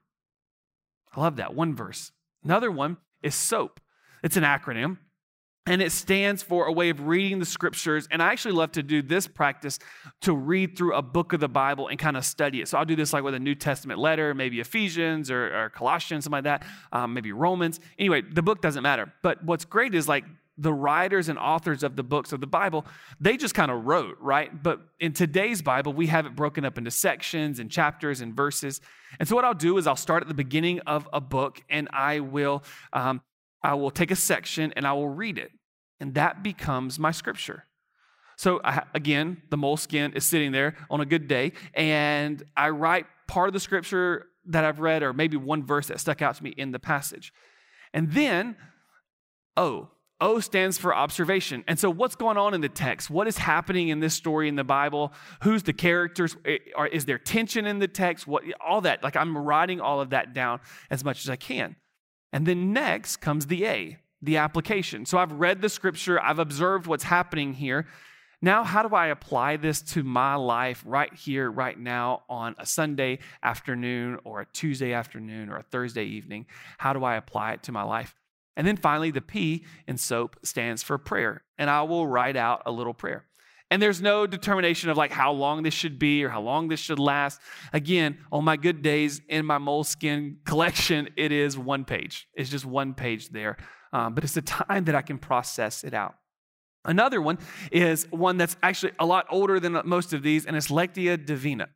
I 1.15 1.21
love 1.21 1.37
that. 1.37 1.55
One 1.55 1.77
verse. 1.77 2.11
Another 2.43 2.71
one 2.71 2.97
is 3.23 3.35
SOAP. 3.35 3.81
It's 4.23 4.39
an 4.39 4.45
acronym 4.45 4.97
and 5.69 5.83
it 5.83 5.93
stands 5.93 6.43
for 6.43 6.65
a 6.65 6.73
way 6.73 6.89
of 6.89 7.07
reading 7.07 7.39
the 7.39 7.45
scriptures. 7.45 8.09
And 8.11 8.23
I 8.23 8.33
actually 8.33 8.53
love 8.53 8.73
to 8.73 8.83
do 8.83 9.03
this 9.03 9.27
practice 9.27 9.79
to 10.23 10.33
read 10.33 10.79
through 10.79 10.95
a 10.95 11.03
book 11.03 11.35
of 11.35 11.41
the 11.41 11.49
Bible 11.49 11.89
and 11.89 11.99
kind 11.99 12.17
of 12.17 12.25
study 12.25 12.63
it. 12.63 12.69
So 12.69 12.79
I'll 12.79 12.87
do 12.87 12.97
this 12.97 13.13
like 13.13 13.23
with 13.23 13.35
a 13.35 13.39
New 13.39 13.55
Testament 13.55 14.01
letter, 14.01 14.35
maybe 14.35 14.61
Ephesians 14.61 15.31
or, 15.31 15.55
or 15.55 15.69
Colossians, 15.69 16.25
something 16.25 16.43
like 16.43 16.45
that, 16.45 16.67
um, 16.91 17.13
maybe 17.13 17.33
Romans. 17.33 17.81
Anyway, 17.99 18.23
the 18.23 18.41
book 18.43 18.63
doesn't 18.63 18.83
matter. 18.83 19.13
But 19.23 19.45
what's 19.45 19.67
great 19.67 19.95
is 19.95 20.09
like 20.09 20.25
the 20.57 20.73
writers 20.73 21.29
and 21.29 21.39
authors 21.39 21.83
of 21.83 21.97
the 21.97 22.03
books 22.03 22.33
of 22.33 22.41
the 22.41 22.47
Bible, 22.47 22.87
they 23.21 23.37
just 23.37 23.55
kind 23.55 23.71
of 23.71 23.85
wrote, 23.85 24.17
right? 24.21 24.63
But 24.63 24.81
in 24.99 25.13
today's 25.13 25.61
Bible, 25.61 25.93
we 25.93 26.07
have 26.07 26.25
it 26.25 26.35
broken 26.35 26.65
up 26.65 26.79
into 26.79 26.91
sections 26.91 27.59
and 27.59 27.71
chapters 27.71 28.23
and 28.23 28.35
verses. 28.35 28.81
And 29.21 29.29
so 29.29 29.37
what 29.37 29.45
I'll 29.45 29.53
do 29.53 29.77
is 29.77 29.87
I'll 29.87 29.97
start 29.97 30.23
at 30.23 30.29
the 30.29 30.35
beginning 30.35 30.81
of 30.81 31.07
a 31.13 31.21
book 31.21 31.63
and 31.69 31.89
I 31.93 32.21
will. 32.21 32.65
Um, 32.95 33.21
I 33.63 33.75
will 33.75 33.91
take 33.91 34.11
a 34.11 34.17
section 34.17 34.73
and 34.77 34.87
I 34.87 34.93
will 34.93 35.09
read 35.09 35.39
it 35.39 35.51
and 36.01 36.15
that 36.15 36.43
becomes 36.43 36.99
my 36.99 37.11
scripture. 37.11 37.65
So 38.37 38.61
I, 38.63 38.85
again, 38.95 39.43
the 39.51 39.57
moleskin 39.57 40.13
is 40.13 40.25
sitting 40.25 40.53
there 40.53 40.77
on 40.91 41.01
a 41.01 41.07
good 41.07 41.27
day, 41.27 41.53
and 41.75 42.43
I 42.57 42.69
write 42.71 43.07
part 43.27 43.49
of 43.49 43.53
the 43.53 43.61
scripture 43.61 44.27
that 44.47 44.65
I've 44.65 44.81
read, 44.81 45.03
or 45.03 45.13
maybe 45.13 45.37
one 45.37 45.65
verse 45.65 45.89
that 45.89 46.01
stuck 46.01 46.23
out 46.23 46.37
to 46.37 46.45
me 46.45 46.51
in 46.51 46.71
the 46.71 46.79
passage. 46.79 47.33
And 47.93 48.13
then 48.13 48.57
O. 49.57 49.89
O 50.21 50.41
stands 50.41 50.79
for 50.79 50.95
observation. 50.95 51.63
And 51.69 51.79
so, 51.79 51.91
what's 51.91 52.17
going 52.17 52.37
on 52.37 52.55
in 52.55 52.61
the 52.61 52.69
text? 52.69 53.09
What 53.09 53.29
is 53.29 53.39
happening 53.39 53.89
in 53.89 54.01
this 54.01 54.15
story 54.15 54.49
in 54.49 54.57
the 54.57 54.65
Bible? 54.65 55.13
Who's 55.43 55.63
the 55.63 55.73
characters? 55.73 56.37
Is 56.93 57.05
there 57.05 57.19
tension 57.19 57.67
in 57.67 57.79
the 57.79 57.87
text? 57.89 58.27
What, 58.27 58.43
all 58.65 58.81
that. 58.81 59.03
Like, 59.03 59.17
I'm 59.17 59.37
writing 59.37 59.81
all 59.81 60.01
of 60.01 60.11
that 60.11 60.33
down 60.33 60.61
as 60.91 61.05
much 61.05 61.25
as 61.25 61.31
I 61.31 61.37
can. 61.37 61.77
And 62.33 62.47
then 62.47 62.73
next 62.73 63.19
comes 63.19 63.47
the 63.47 63.67
A 63.67 63.99
the 64.23 64.37
application. 64.37 65.07
So 65.07 65.19
I've 65.19 65.33
read 65.33 65.63
the 65.63 65.69
scripture, 65.69 66.21
I've 66.21 66.39
observed 66.39 66.87
what's 66.87 67.05
happening 67.05 67.55
here. 67.55 67.87
Now, 68.41 68.63
how 68.63 68.87
do 68.87 68.95
I 68.95 69.09
apply 69.09 69.57
this 69.57 69.83
to 69.95 70.05
my 70.05 70.37
life 70.37 70.83
right 70.87 71.13
here, 71.13 71.51
right 71.51 71.79
now, 71.79 72.23
on 72.29 72.55
a 72.59 72.67
Sunday 72.67 73.19
afternoon 73.43 74.21
or 74.23 74.43
a 74.43 74.47
Tuesday 74.47 74.93
afternoon 74.93 75.49
or 75.49 75.57
a 75.57 75.63
Thursday 75.65 76.05
evening? 76.05 76.47
How 76.79 76.93
do 76.93 77.03
I 77.03 77.17
apply 77.17 77.55
it 77.55 77.65
to 77.65 77.73
my 77.73 77.83
life? 77.83 78.15
And 78.57 78.67
then 78.67 78.77
finally, 78.77 79.11
the 79.11 79.21
P 79.21 79.65
in 79.89 79.99
SOAP 79.99 80.37
stands 80.45 80.85
for 80.85 80.99
prayer. 80.99 81.43
And 81.59 81.69
I 81.69 81.83
will 81.83 82.07
write 82.07 82.37
out 82.37 82.63
a 82.65 82.71
little 82.71 82.95
prayer. 82.95 83.25
And 83.71 83.83
there's 83.83 84.01
no 84.01 84.27
determination 84.27 84.89
of 84.89 84.97
like 84.97 85.13
how 85.13 85.33
long 85.33 85.63
this 85.63 85.75
should 85.75 85.99
be 85.99 86.25
or 86.25 86.31
how 86.31 86.41
long 86.41 86.69
this 86.69 86.81
should 86.81 86.99
last. 86.99 87.41
Again, 87.73 88.19
on 88.33 88.45
my 88.45 88.57
good 88.57 88.81
days 88.83 89.21
in 89.29 89.45
my 89.45 89.59
Moleskine 89.59 90.37
collection, 90.45 91.11
it 91.17 91.33
is 91.33 91.59
one 91.59 91.85
page. 91.85 92.27
It's 92.35 92.49
just 92.49 92.65
one 92.65 92.95
page 92.95 93.29
there. 93.29 93.59
Um, 93.93 94.15
but 94.15 94.25
it's 94.25 94.37
a 94.37 94.43
time 94.43 94.85
that 94.85 94.95
I 94.95 95.03
can 95.03 95.19
process 95.19 95.85
it 95.85 95.93
out. 95.93 96.15
Another 96.85 97.21
one 97.21 97.39
is 97.71 98.07
one 98.11 98.39
that's 98.39 98.57
actually 98.63 98.93
a 98.99 99.05
lot 99.05 99.27
older 99.31 99.61
than 99.61 99.79
most 99.85 100.15
of 100.15 100.23
these, 100.23 100.47
and 100.47 100.57
it's 100.57 100.69
Lectio 100.69 101.23
Divina. 101.23 101.69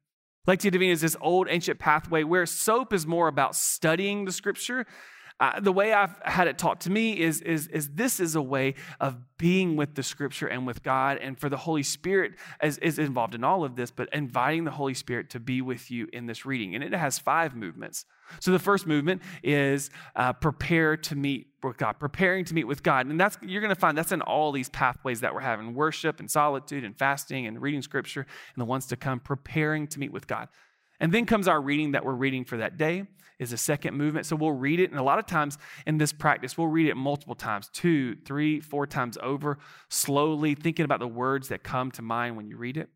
Lectio 0.49 0.71
Divina 0.71 0.93
is 0.93 1.03
this 1.03 1.17
old 1.21 1.49
ancient 1.51 1.79
pathway 1.79 2.25
where 2.25 2.47
soap 2.47 2.93
is 2.93 3.07
more 3.07 3.29
about 3.29 3.55
studying 3.55 4.25
the 4.25 4.33
scripture. 4.33 4.87
Uh, 5.41 5.61
the 5.61 5.73
way 5.73 5.93
I've 5.93 6.19
had 6.25 6.47
it 6.47 6.59
taught 6.59 6.81
to 6.83 6.91
me 6.91 7.19
is, 7.19 7.41
is, 7.41 7.67
is 7.69 7.89
this 7.91 8.21
is 8.21 8.37
a 8.37 8.43
way 8.43 8.75
of 9.01 9.17
being 9.39 9.77
with 9.77 9.95
the 9.95 10.03
scripture 10.03 10.47
and 10.47 10.67
with 10.67 10.83
God, 10.83 11.19
and 11.19 11.39
for 11.39 11.49
the 11.49 11.57
Holy 11.57 11.83
Spirit 11.83 12.35
is, 12.63 12.79
is 12.79 12.99
involved 12.99 13.35
in 13.35 13.43
all 13.43 13.65
of 13.65 13.75
this, 13.75 13.91
but 13.91 14.09
inviting 14.13 14.65
the 14.65 14.71
Holy 14.71 14.95
Spirit 14.95 15.31
to 15.31 15.41
be 15.41 15.61
with 15.61 15.91
you 15.91 16.09
in 16.13 16.27
this 16.27 16.47
reading. 16.47 16.75
And 16.75 16.85
it 16.85 16.95
has 16.95 17.19
five 17.19 17.57
movements. 17.57 18.05
So 18.41 18.51
the 18.51 18.59
first 18.59 18.87
movement 18.87 19.23
is 19.43 19.91
uh, 20.17 20.33
prepare 20.33 20.97
to 20.97 21.17
meet 21.17 21.49
with 21.63 21.77
God, 21.77 21.99
preparing 21.99 22.45
to 22.47 22.55
meet 22.55 22.65
with 22.65 22.83
God. 22.83 23.07
And 23.07 23.21
that's 23.21 23.37
you're 23.43 23.61
going 23.61 23.75
to 23.75 23.81
find 23.81 23.97
that's 23.97 24.13
in 24.13 24.23
all 24.23 24.53
these 24.53 24.69
pathways 24.69 25.21
that 25.21 25.35
we're 25.35 25.41
having 25.41 25.75
worship 25.75 26.21
and 26.21 26.31
solitude 26.31 26.85
and 26.85 26.97
fasting 26.97 27.47
and 27.47 27.61
reading 27.61 27.83
scripture 27.83 28.21
and 28.21 28.61
the 28.61 28.65
ones 28.65 28.87
to 28.87 28.97
come, 28.97 29.21
preparing 29.21 29.87
to 29.89 29.99
meet 29.99 30.13
with 30.13 30.27
God. 30.27 30.49
And 31.01 31.13
then 31.13 31.27
comes 31.27 31.49
our 31.49 31.61
reading 31.61 31.93
that 31.93 32.05
we're 32.05 32.15
reading 32.15 32.45
for 32.45 32.59
that 32.59 32.79
day 32.79 33.07
is 33.43 33.53
a 33.53 33.59
second 33.59 33.97
movement. 33.97 34.25
So 34.25 34.37
we'll 34.37 34.53
read 34.53 34.81
it. 34.81 34.91
And 34.91 34.99
a 34.99 35.03
lot 35.03 35.19
of 35.19 35.27
times 35.27 35.59
in 35.87 35.99
this 35.99 36.13
practice, 36.13 36.57
we'll 36.57 36.69
read 36.69 36.89
it 36.89 36.97
multiple 36.97 37.35
times, 37.35 37.69
two, 37.73 38.17
three, 38.25 38.61
four 38.61 38.87
times 38.87 39.19
over, 39.23 39.59
slowly 39.91 40.55
thinking 40.55 40.85
about 40.85 41.01
the 41.01 41.09
words 41.09 41.49
that 41.49 41.63
come 41.63 41.91
to 41.93 42.03
mind 42.03 42.37
when 42.37 42.47
you 42.47 42.57
read 42.57 42.77
it. 42.77 42.89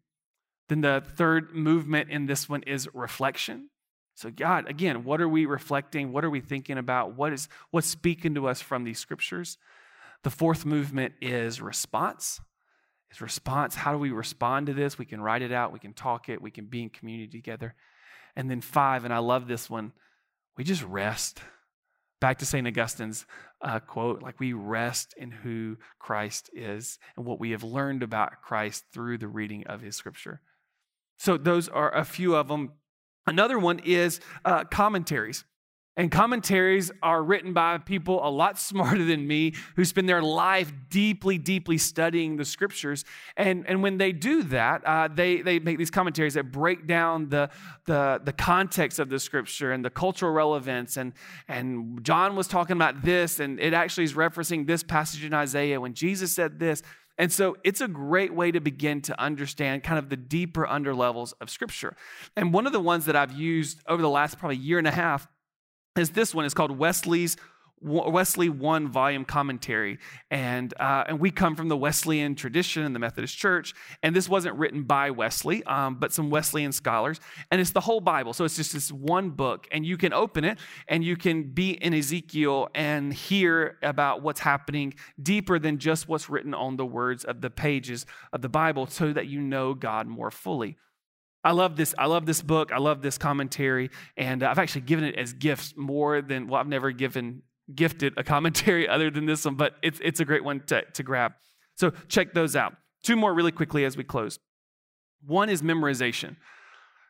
Then 0.68 0.80
the 0.80 1.02
third 1.16 1.54
movement 1.54 2.10
in 2.10 2.26
this 2.26 2.48
one 2.48 2.62
is 2.62 2.88
reflection. 2.94 3.68
So, 4.14 4.30
God, 4.30 4.68
again, 4.68 5.04
what 5.04 5.20
are 5.20 5.28
we 5.28 5.44
reflecting? 5.44 6.10
What 6.10 6.24
are 6.24 6.30
we 6.30 6.40
thinking 6.40 6.78
about? 6.78 7.14
What 7.14 7.34
is 7.34 7.48
what's 7.70 7.86
speaking 7.86 8.34
to 8.34 8.48
us 8.48 8.62
from 8.62 8.84
these 8.84 8.98
scriptures? 8.98 9.58
The 10.22 10.30
fourth 10.30 10.64
movement 10.64 11.14
is 11.20 11.60
response. 11.60 12.40
Is 13.12 13.20
response. 13.20 13.74
How 13.74 13.92
do 13.92 13.98
we 13.98 14.10
respond 14.10 14.66
to 14.68 14.74
this? 14.74 14.98
We 14.98 15.04
can 15.04 15.20
write 15.20 15.42
it 15.42 15.52
out, 15.52 15.72
we 15.72 15.78
can 15.78 15.92
talk 15.92 16.28
it, 16.28 16.40
we 16.40 16.50
can 16.50 16.64
be 16.64 16.82
in 16.82 16.88
community 16.88 17.30
together. 17.38 17.74
And 18.34 18.50
then 18.50 18.60
five, 18.60 19.04
and 19.04 19.14
I 19.14 19.18
love 19.18 19.48
this 19.48 19.70
one, 19.70 19.92
we 20.56 20.64
just 20.64 20.82
rest. 20.82 21.40
Back 22.20 22.38
to 22.38 22.46
St. 22.46 22.66
Augustine's 22.66 23.26
uh, 23.60 23.78
quote, 23.80 24.22
like 24.22 24.40
we 24.40 24.54
rest 24.54 25.14
in 25.18 25.30
who 25.30 25.76
Christ 25.98 26.48
is 26.54 26.98
and 27.16 27.26
what 27.26 27.38
we 27.38 27.50
have 27.50 27.62
learned 27.62 28.02
about 28.02 28.42
Christ 28.42 28.84
through 28.92 29.18
the 29.18 29.28
reading 29.28 29.66
of 29.66 29.82
his 29.82 29.96
scripture. 29.96 30.40
So, 31.18 31.36
those 31.36 31.68
are 31.68 31.94
a 31.94 32.04
few 32.04 32.34
of 32.34 32.48
them 32.48 32.72
Another 33.26 33.58
one 33.58 33.80
is 33.80 34.20
uh, 34.44 34.64
commentaries. 34.64 35.44
And 35.98 36.10
commentaries 36.10 36.92
are 37.02 37.22
written 37.22 37.54
by 37.54 37.78
people 37.78 38.20
a 38.26 38.28
lot 38.28 38.58
smarter 38.66 39.04
than 39.04 39.26
me 39.26 39.54
who 39.76 39.84
spend 39.84 40.08
their 40.08 40.22
life 40.22 40.72
deeply, 40.90 41.38
deeply 41.38 41.78
studying 41.78 42.36
the 42.36 42.44
scriptures. 42.44 43.04
And, 43.36 43.66
and 43.66 43.82
when 43.82 43.96
they 43.96 44.12
do 44.12 44.42
that, 44.44 44.86
uh, 44.86 45.08
they, 45.08 45.40
they 45.40 45.58
make 45.58 45.78
these 45.78 45.90
commentaries 45.90 46.34
that 46.34 46.52
break 46.52 46.86
down 46.86 47.30
the, 47.30 47.50
the, 47.86 48.20
the 48.22 48.32
context 48.32 48.98
of 48.98 49.08
the 49.08 49.18
scripture 49.18 49.72
and 49.72 49.84
the 49.84 49.90
cultural 49.90 50.32
relevance. 50.32 50.96
And, 50.96 51.14
and 51.48 52.04
John 52.04 52.36
was 52.36 52.46
talking 52.46 52.76
about 52.76 53.02
this, 53.02 53.40
and 53.40 53.58
it 53.58 53.72
actually 53.72 54.04
is 54.04 54.12
referencing 54.12 54.66
this 54.66 54.82
passage 54.82 55.24
in 55.24 55.32
Isaiah 55.32 55.80
when 55.80 55.94
Jesus 55.94 56.32
said 56.32 56.58
this. 56.58 56.82
And 57.18 57.32
so 57.32 57.56
it's 57.64 57.80
a 57.80 57.88
great 57.88 58.34
way 58.34 58.50
to 58.50 58.60
begin 58.60 59.00
to 59.02 59.18
understand 59.18 59.82
kind 59.82 59.98
of 59.98 60.10
the 60.10 60.18
deeper 60.18 60.66
underlevels 60.66 61.32
of 61.40 61.48
Scripture. 61.48 61.96
And 62.36 62.52
one 62.52 62.66
of 62.66 62.74
the 62.74 62.80
ones 62.80 63.06
that 63.06 63.16
I've 63.16 63.32
used 63.32 63.80
over 63.88 64.02
the 64.02 64.10
last 64.10 64.38
probably 64.38 64.58
year 64.58 64.76
and 64.76 64.86
a 64.86 64.90
half 64.90 65.26
is 65.96 66.10
this 66.10 66.34
one. 66.34 66.44
It's 66.44 66.54
called 66.54 66.76
Wesley's 66.76 67.36
Wesley 67.82 68.48
one 68.48 68.88
volume 68.88 69.24
commentary, 69.24 69.98
and 70.30 70.72
uh, 70.80 71.04
and 71.08 71.20
we 71.20 71.30
come 71.30 71.54
from 71.56 71.68
the 71.68 71.76
Wesleyan 71.76 72.34
tradition 72.34 72.84
in 72.84 72.94
the 72.94 72.98
Methodist 72.98 73.36
Church, 73.36 73.74
and 74.02 74.16
this 74.16 74.28
wasn't 74.28 74.56
written 74.56 74.84
by 74.84 75.10
Wesley, 75.10 75.62
um, 75.64 75.96
but 75.96 76.12
some 76.12 76.30
Wesleyan 76.30 76.72
scholars, 76.72 77.20
and 77.50 77.60
it's 77.60 77.72
the 77.72 77.80
whole 77.80 78.00
Bible. 78.00 78.32
So 78.32 78.44
it's 78.44 78.56
just 78.56 78.72
this 78.72 78.90
one 78.90 79.30
book, 79.30 79.68
and 79.70 79.84
you 79.84 79.98
can 79.98 80.14
open 80.14 80.44
it, 80.44 80.58
and 80.88 81.04
you 81.04 81.16
can 81.16 81.52
be 81.52 81.72
in 81.72 81.92
Ezekiel 81.92 82.68
and 82.74 83.12
hear 83.12 83.76
about 83.82 84.22
what's 84.22 84.40
happening 84.40 84.94
deeper 85.22 85.58
than 85.58 85.78
just 85.78 86.08
what's 86.08 86.30
written 86.30 86.54
on 86.54 86.76
the 86.76 86.86
words 86.86 87.24
of 87.24 87.42
the 87.42 87.50
pages 87.50 88.06
of 88.32 88.40
the 88.40 88.48
Bible, 88.48 88.86
so 88.86 89.12
that 89.12 89.26
you 89.26 89.40
know 89.40 89.74
God 89.74 90.06
more 90.06 90.30
fully. 90.30 90.78
I 91.46 91.52
love 91.52 91.76
this. 91.76 91.94
I 91.96 92.06
love 92.06 92.26
this 92.26 92.42
book. 92.42 92.72
I 92.72 92.78
love 92.78 93.02
this 93.02 93.18
commentary, 93.18 93.90
and 94.16 94.42
uh, 94.42 94.48
I've 94.50 94.58
actually 94.58 94.80
given 94.80 95.04
it 95.04 95.14
as 95.14 95.32
gifts 95.32 95.74
more 95.76 96.20
than 96.20 96.48
well. 96.48 96.60
I've 96.60 96.66
never 96.66 96.90
given 96.90 97.42
gifted 97.72 98.14
a 98.16 98.24
commentary 98.24 98.88
other 98.94 99.12
than 99.12 99.26
this 99.26 99.44
one, 99.44 99.54
but 99.54 99.76
it's, 99.80 100.00
it's 100.02 100.18
a 100.18 100.24
great 100.24 100.42
one 100.42 100.64
to, 100.66 100.82
to 100.82 101.02
grab. 101.04 101.34
So 101.76 101.92
check 102.08 102.34
those 102.34 102.56
out. 102.56 102.74
Two 103.04 103.14
more 103.14 103.32
really 103.32 103.52
quickly 103.52 103.84
as 103.84 103.96
we 103.96 104.02
close. 104.02 104.40
One 105.24 105.48
is 105.48 105.62
memorization. 105.62 106.34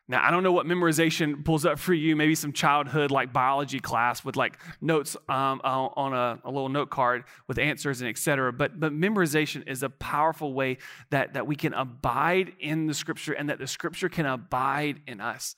Now, 0.09 0.25
I 0.25 0.31
don't 0.31 0.41
know 0.41 0.53
what 0.53 0.65
memorization 0.65 1.43
pulls 1.43 1.65
up 1.65 1.79
for 1.79 1.93
you. 1.93 2.15
Maybe 2.15 2.33
some 2.33 2.53
childhood 2.53 3.11
like 3.11 3.33
biology 3.33 3.79
class 3.79 4.23
with 4.23 4.37
like 4.37 4.57
notes 4.79 5.17
um, 5.27 5.59
on 5.63 6.13
a, 6.13 6.39
a, 6.45 6.49
little 6.49 6.69
note 6.69 6.89
card 6.89 7.25
with 7.47 7.59
answers 7.59 7.99
and 7.99 8.09
etc. 8.09 8.53
But 8.53 8.79
but 8.79 8.93
memorization 8.93 9.67
is 9.67 9.83
a 9.83 9.89
powerful 9.89 10.53
way 10.53 10.77
that 11.09 11.33
that 11.33 11.45
we 11.45 11.57
can 11.57 11.73
abide 11.73 12.53
in 12.59 12.87
the 12.87 12.93
scripture 12.93 13.33
and 13.33 13.49
that 13.49 13.59
the 13.59 13.67
scripture 13.67 14.07
can 14.07 14.25
abide 14.25 15.01
in 15.07 15.19
us. 15.19 15.57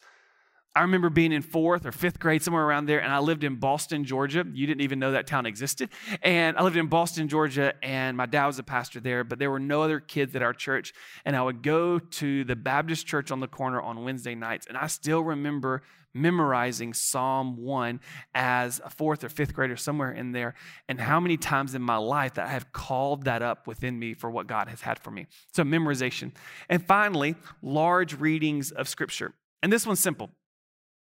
I 0.75 0.82
remember 0.82 1.10
being 1.10 1.32
in 1.32 1.41
fourth 1.41 1.86
or 1.86 1.91
fifth 1.91 2.19
grade, 2.19 2.43
somewhere 2.43 2.63
around 2.63 2.86
there, 2.86 3.01
and 3.01 3.12
I 3.12 3.19
lived 3.19 3.43
in 3.43 3.55
Boston, 3.55 4.03
Georgia. 4.03 4.45
You 4.53 4.67
didn't 4.67 4.82
even 4.82 4.99
know 4.99 5.12
that 5.12 5.25
town 5.25 5.45
existed. 5.45 5.89
And 6.21 6.58
I 6.58 6.63
lived 6.63 6.77
in 6.77 6.88
Boston, 6.88 7.27
Georgia, 7.27 7.73
and 7.84 8.15
my 8.15 8.27
dad 8.27 8.45
was 8.45 8.60
a 8.60 8.63
pastor 8.63 8.99
there, 8.99 9.23
but 9.23 9.39
there 9.39 9.49
were 9.49 9.60
no 9.60 9.82
other 9.82 9.99
kids 9.99 10.36
at 10.36 10.43
our 10.43 10.53
church. 10.53 10.93
And 11.25 11.36
I 11.36 11.41
would 11.41 11.63
go 11.63 11.97
to 11.97 12.43
the 12.43 12.55
Baptist 12.55 13.08
church 13.08 13.32
on 13.32 13.39
the 13.39 13.47
corner 13.47 13.82
on 13.82 14.03
Wednesday 14.03 14.36
nights. 14.36 14.67
And 14.67 14.77
I 14.77 14.88
still 14.88 15.21
remember 15.21 15.82
memorizing 16.13 16.93
Psalm 16.93 17.58
1 17.58 17.99
as 18.36 18.79
a 18.84 18.89
fourth 18.89 19.23
or 19.23 19.29
fifth 19.29 19.53
grader, 19.53 19.75
somewhere 19.75 20.12
in 20.12 20.32
there, 20.32 20.53
and 20.88 20.99
how 20.99 21.19
many 21.19 21.38
times 21.38 21.75
in 21.75 21.82
my 21.82 21.97
life 21.97 22.36
that 22.36 22.47
I 22.47 22.51
have 22.51 22.71
called 22.71 23.23
that 23.23 23.41
up 23.41 23.67
within 23.67 23.97
me 23.97 24.13
for 24.13 24.29
what 24.29 24.47
God 24.47 24.69
has 24.69 24.82
had 24.82 24.99
for 24.99 25.12
me. 25.12 25.27
So, 25.53 25.63
memorization. 25.63 26.32
And 26.67 26.86
finally, 26.86 27.36
large 27.62 28.19
readings 28.19 28.71
of 28.71 28.88
Scripture. 28.88 29.34
And 29.62 29.73
this 29.73 29.86
one's 29.86 29.99
simple 29.99 30.29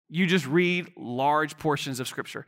you 0.09 0.25
just 0.25 0.47
read 0.47 0.91
large 0.95 1.57
portions 1.57 1.99
of 1.99 2.07
scripture. 2.07 2.45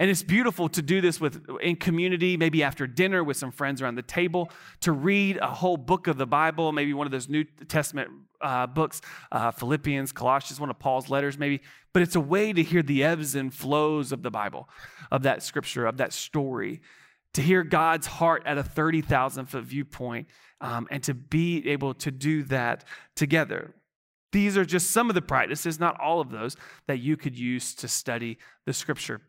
And 0.00 0.10
it's 0.10 0.22
beautiful 0.22 0.70
to 0.70 0.80
do 0.80 1.02
this 1.02 1.20
with 1.20 1.44
in 1.60 1.76
community, 1.76 2.38
maybe 2.38 2.62
after 2.62 2.86
dinner 2.86 3.22
with 3.22 3.36
some 3.36 3.52
friends 3.52 3.82
around 3.82 3.96
the 3.96 4.02
table, 4.02 4.50
to 4.80 4.92
read 4.92 5.36
a 5.36 5.48
whole 5.48 5.76
book 5.76 6.06
of 6.06 6.16
the 6.16 6.26
Bible, 6.26 6.72
maybe 6.72 6.94
one 6.94 7.06
of 7.06 7.10
those 7.10 7.28
New 7.28 7.44
Testament 7.68 8.08
uh, 8.40 8.66
books, 8.66 9.02
uh, 9.30 9.50
Philippians, 9.50 10.12
Colossians, 10.12 10.58
one 10.58 10.70
of 10.70 10.78
Paul's 10.78 11.10
letters, 11.10 11.36
maybe. 11.36 11.60
But 11.92 12.00
it's 12.00 12.16
a 12.16 12.20
way 12.20 12.54
to 12.54 12.62
hear 12.62 12.82
the 12.82 13.04
ebbs 13.04 13.34
and 13.34 13.52
flows 13.52 14.10
of 14.10 14.22
the 14.22 14.30
Bible, 14.30 14.70
of 15.10 15.22
that 15.24 15.42
scripture, 15.42 15.84
of 15.84 15.98
that 15.98 16.14
story, 16.14 16.80
to 17.34 17.42
hear 17.42 17.62
God's 17.62 18.06
heart 18.06 18.42
at 18.46 18.56
a 18.56 18.62
30,000 18.62 19.46
foot 19.46 19.64
viewpoint, 19.64 20.28
um, 20.62 20.88
and 20.90 21.02
to 21.02 21.12
be 21.12 21.68
able 21.68 21.92
to 21.94 22.10
do 22.10 22.42
that 22.44 22.84
together. 23.16 23.74
These 24.32 24.56
are 24.56 24.64
just 24.64 24.90
some 24.90 25.08
of 25.08 25.14
the 25.14 25.22
practices, 25.22 25.80
not 25.80 26.00
all 26.00 26.20
of 26.20 26.30
those, 26.30 26.56
that 26.86 26.98
you 26.98 27.16
could 27.16 27.38
use 27.38 27.74
to 27.76 27.88
study 27.88 28.38
the 28.64 28.72
scripture. 28.72 29.22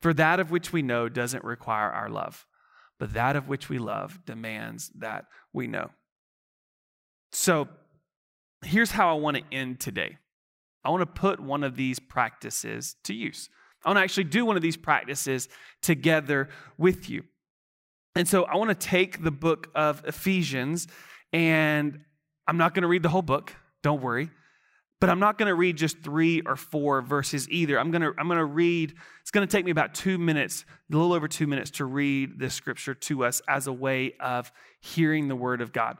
For 0.00 0.12
that 0.14 0.40
of 0.40 0.50
which 0.50 0.72
we 0.72 0.82
know 0.82 1.08
doesn't 1.08 1.44
require 1.44 1.90
our 1.90 2.08
love, 2.08 2.46
but 2.98 3.12
that 3.14 3.36
of 3.36 3.48
which 3.48 3.68
we 3.68 3.78
love 3.78 4.24
demands 4.24 4.90
that 4.98 5.26
we 5.52 5.68
know. 5.68 5.90
So 7.30 7.68
here's 8.64 8.90
how 8.90 9.10
I 9.10 9.18
want 9.18 9.36
to 9.36 9.42
end 9.52 9.80
today 9.80 10.18
I 10.84 10.90
want 10.90 11.02
to 11.02 11.20
put 11.20 11.38
one 11.38 11.62
of 11.62 11.76
these 11.76 12.00
practices 12.00 12.96
to 13.04 13.14
use. 13.14 13.48
I 13.84 13.88
want 13.88 13.98
to 13.98 14.02
actually 14.02 14.24
do 14.24 14.44
one 14.44 14.56
of 14.56 14.62
these 14.62 14.76
practices 14.76 15.48
together 15.80 16.48
with 16.78 17.08
you. 17.08 17.24
And 18.14 18.28
so 18.28 18.44
I 18.44 18.56
want 18.56 18.68
to 18.68 18.74
take 18.74 19.22
the 19.22 19.30
book 19.30 19.70
of 19.74 20.04
Ephesians, 20.06 20.86
and 21.32 22.00
I'm 22.46 22.58
not 22.58 22.74
going 22.74 22.82
to 22.82 22.88
read 22.88 23.02
the 23.02 23.08
whole 23.08 23.22
book. 23.22 23.54
Don't 23.82 24.02
worry. 24.02 24.30
But 25.00 25.10
I'm 25.10 25.18
not 25.18 25.36
going 25.36 25.48
to 25.48 25.54
read 25.54 25.76
just 25.76 25.98
three 25.98 26.42
or 26.42 26.54
four 26.54 27.02
verses 27.02 27.48
either. 27.50 27.76
I'm 27.76 27.90
going 27.90 28.02
to, 28.02 28.12
I'm 28.18 28.28
going 28.28 28.38
to 28.38 28.44
read, 28.44 28.94
it's 29.20 29.32
going 29.32 29.44
to 29.44 29.50
take 29.50 29.64
me 29.64 29.72
about 29.72 29.94
two 29.94 30.16
minutes, 30.16 30.64
a 30.92 30.94
little 30.94 31.12
over 31.12 31.26
two 31.26 31.48
minutes 31.48 31.72
to 31.72 31.84
read 31.84 32.38
this 32.38 32.54
scripture 32.54 32.94
to 32.94 33.24
us 33.24 33.42
as 33.48 33.66
a 33.66 33.72
way 33.72 34.14
of 34.20 34.52
hearing 34.80 35.26
the 35.26 35.34
word 35.34 35.60
of 35.60 35.72
God. 35.72 35.98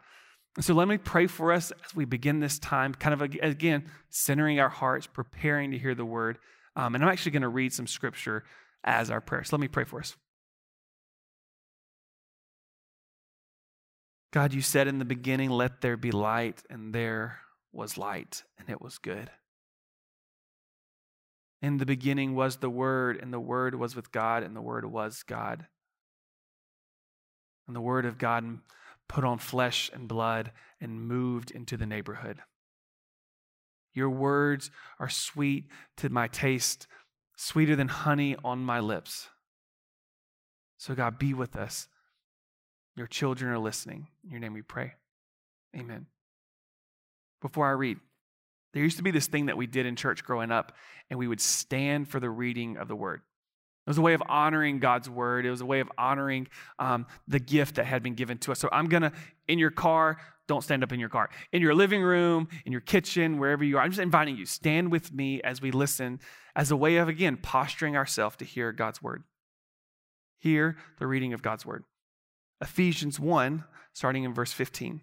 So 0.61 0.73
let 0.75 0.87
me 0.87 0.99
pray 0.99 1.27
for 1.27 1.53
us 1.53 1.73
as 1.85 1.97
we 1.97 2.05
begin 2.05 2.39
this 2.39 2.61
time, 2.61 2.95
kind 2.95 3.13
of 3.15 3.23
again, 3.23 3.91
centering 4.11 4.61
our 4.61 4.69
hearts, 4.69 5.09
preparing 5.09 5.73
to 5.73 5.79
hear 5.79 5.97
the 5.97 6.05
word. 6.05 6.39
Um, 6.77 6.95
and 6.95 7.03
I'm 7.03 7.11
actually 7.11 7.33
going 7.33 7.43
to 7.43 7.49
read 7.49 7.73
some 7.73 7.89
scripture 7.89 8.45
as 8.85 9.11
our 9.11 9.21
prayer. 9.21 9.43
So 9.43 9.57
let 9.57 9.61
me 9.61 9.69
pray 9.69 9.85
for 9.85 9.99
us. 9.99 10.15
God, 14.33 14.55
you 14.55 14.63
said 14.63 14.87
in 14.87 14.99
the 14.99 15.05
beginning, 15.05 15.51
let 15.51 15.81
there 15.81 15.97
be 15.97 16.11
light, 16.11 16.63
and 16.71 16.95
there 16.95 17.39
was 17.73 17.99
light, 17.99 18.45
and 18.59 18.69
it 18.69 18.81
was 18.81 18.99
good. 18.99 19.31
In 21.61 21.79
the 21.79 21.87
beginning 21.87 22.35
was 22.35 22.57
the 22.57 22.71
Word, 22.71 23.19
and 23.21 23.33
the 23.33 23.41
Word 23.41 23.75
was 23.75 23.95
with 23.95 24.13
God, 24.13 24.43
and 24.43 24.55
the 24.55 24.61
Word 24.61 24.85
was 24.85 25.23
God. 25.23 25.67
And 27.67 27.77
the 27.77 27.81
Word 27.81 28.05
of 28.05 28.19
God 28.19 28.59
put 29.09 29.25
on 29.25 29.39
flesh 29.39 29.91
and 29.95 30.09
blood 30.09 30.53
and 30.81 31.07
moved 31.07 31.51
into 31.51 31.77
the 31.77 31.87
neighborhood. 31.87 32.39
Your 33.95 34.11
words 34.11 34.71
are 34.99 35.09
sweet 35.09 35.67
to 35.99 36.09
my 36.09 36.27
taste, 36.29 36.87
sweeter 37.37 37.77
than 37.77 37.89
honey 37.89 38.37
on 38.43 38.61
my 38.61 38.81
lips. 38.81 39.29
So, 40.79 40.95
God, 40.95 41.19
be 41.19 41.35
with 41.35 41.55
us. 41.55 41.89
Your 42.97 43.07
children 43.07 43.51
are 43.53 43.59
listening. 43.59 44.09
In 44.25 44.31
your 44.31 44.41
name 44.41 44.55
we 44.55 44.63
pray. 44.63 44.95
Amen. 45.77 46.07
Before 47.43 47.67
I 47.67 47.73
read, 47.73 47.99
there 48.73 48.83
used 48.83 48.97
to 48.97 49.03
be 49.03 49.11
this 49.11 49.27
thing 49.27 49.47
that 49.47 49.57
we 49.57 49.67
did 49.67 49.85
in 49.85 49.97
church 49.97 50.25
growing 50.25 50.51
up, 50.51 50.73
and 51.11 51.19
we 51.19 51.29
would 51.29 51.41
stand 51.41 52.09
for 52.09 52.21
the 52.21 52.31
reading 52.31 52.79
of 52.79 52.89
the 52.89 52.97
word. 52.97 53.21
It 53.87 53.91
was 53.91 53.99
a 53.99 54.03
way 54.03 54.15
of 54.15 54.23
honoring 54.29 54.79
God's 54.79 55.11
word. 55.11 55.45
It 55.45 55.51
was 55.51 55.61
a 55.61 55.67
way 55.67 55.81
of 55.81 55.91
honoring 55.99 56.47
um, 56.79 57.07
the 57.27 57.41
gift 57.41 57.75
that 57.75 57.85
had 57.85 58.03
been 58.03 58.15
given 58.15 58.39
to 58.39 58.53
us. 58.53 58.61
So 58.61 58.69
I'm 58.71 58.87
going 58.87 59.03
to, 59.03 59.13
in 59.49 59.59
your 59.59 59.73
car, 59.73 60.19
don't 60.47 60.63
stand 60.63 60.85
up 60.85 60.93
in 60.93 61.01
your 61.01 61.09
car. 61.09 61.31
In 61.53 61.61
your 61.61 61.75
living 61.75 62.01
room, 62.01 62.49
in 62.65 62.71
your 62.71 62.81
kitchen, 62.81 63.39
wherever 63.39 63.65
you 63.65 63.79
are, 63.79 63.83
I'm 63.83 63.91
just 63.91 64.01
inviting 64.01 64.37
you, 64.37 64.47
stand 64.47 64.93
with 64.93 65.13
me 65.13 65.43
as 65.43 65.61
we 65.61 65.73
listen 65.73 66.21
as 66.55 66.71
a 66.71 66.77
way 66.77 66.97
of, 66.97 67.09
again, 67.09 67.37
posturing 67.37 67.97
ourselves 67.97 68.37
to 68.37 68.45
hear 68.45 68.71
God's 68.71 69.03
word. 69.03 69.25
Hear 70.39 70.77
the 70.99 71.07
reading 71.09 71.33
of 71.33 71.43
God's 71.43 71.67
word. 71.67 71.83
Ephesians 72.61 73.19
1, 73.19 73.65
starting 73.93 74.23
in 74.23 74.33
verse 74.33 74.53
15. 74.53 75.03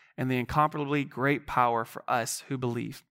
and 0.17 0.29
the 0.29 0.37
incomparably 0.37 1.03
great 1.03 1.47
power 1.47 1.85
for 1.85 2.03
us 2.07 2.43
who 2.47 2.57
believe. 2.57 3.03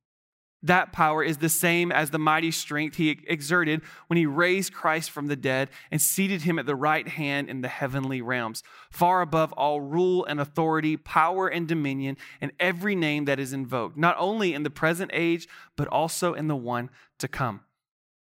That 0.62 0.92
power 0.92 1.24
is 1.24 1.38
the 1.38 1.48
same 1.48 1.90
as 1.90 2.10
the 2.10 2.18
mighty 2.18 2.50
strength 2.50 2.96
he 2.96 3.18
exerted 3.26 3.80
when 4.08 4.18
he 4.18 4.26
raised 4.26 4.74
Christ 4.74 5.10
from 5.10 5.26
the 5.26 5.36
dead 5.36 5.70
and 5.90 6.02
seated 6.02 6.42
him 6.42 6.58
at 6.58 6.66
the 6.66 6.76
right 6.76 7.08
hand 7.08 7.48
in 7.48 7.62
the 7.62 7.68
heavenly 7.68 8.20
realms, 8.20 8.62
far 8.90 9.22
above 9.22 9.52
all 9.54 9.80
rule 9.80 10.24
and 10.26 10.38
authority, 10.38 10.98
power 10.98 11.48
and 11.48 11.66
dominion, 11.66 12.18
and 12.42 12.52
every 12.60 12.94
name 12.94 13.24
that 13.24 13.40
is 13.40 13.54
invoked, 13.54 13.96
not 13.96 14.16
only 14.18 14.52
in 14.52 14.62
the 14.62 14.70
present 14.70 15.10
age, 15.14 15.48
but 15.76 15.88
also 15.88 16.34
in 16.34 16.48
the 16.48 16.56
one 16.56 16.90
to 17.18 17.26
come. 17.26 17.60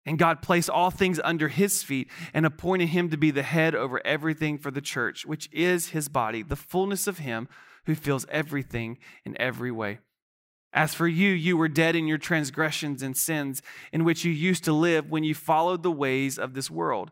And 0.05 0.19
God 0.19 0.43
placed 0.43 0.69
all 0.69 0.91
things 0.91 1.19
under 1.23 1.47
his 1.47 1.81
feet 1.81 2.09
and 2.33 2.45
appointed 2.45 2.89
him 2.89 3.09
to 3.09 3.17
be 3.17 3.31
the 3.31 3.43
head 3.43 3.73
over 3.73 4.05
everything 4.05 4.59
for 4.59 4.69
the 4.69 4.81
church, 4.81 5.25
which 5.25 5.49
is 5.51 5.89
his 5.89 6.09
body, 6.09 6.43
the 6.43 6.55
fullness 6.55 7.07
of 7.07 7.17
him 7.17 7.47
who 7.89 7.95
fills 7.95 8.27
everything 8.29 8.99
in 9.25 9.35
every 9.41 9.71
way. 9.71 9.97
As 10.71 10.93
for 10.93 11.07
you, 11.07 11.31
you 11.31 11.57
were 11.57 11.67
dead 11.67 11.95
in 11.95 12.05
your 12.05 12.19
transgressions 12.19 13.01
and 13.01 13.17
sins, 13.17 13.63
in 13.91 14.03
which 14.03 14.23
you 14.23 14.31
used 14.31 14.63
to 14.65 14.73
live 14.73 15.09
when 15.09 15.23
you 15.23 15.33
followed 15.33 15.81
the 15.81 15.91
ways 15.91 16.37
of 16.37 16.53
this 16.53 16.69
world 16.69 17.09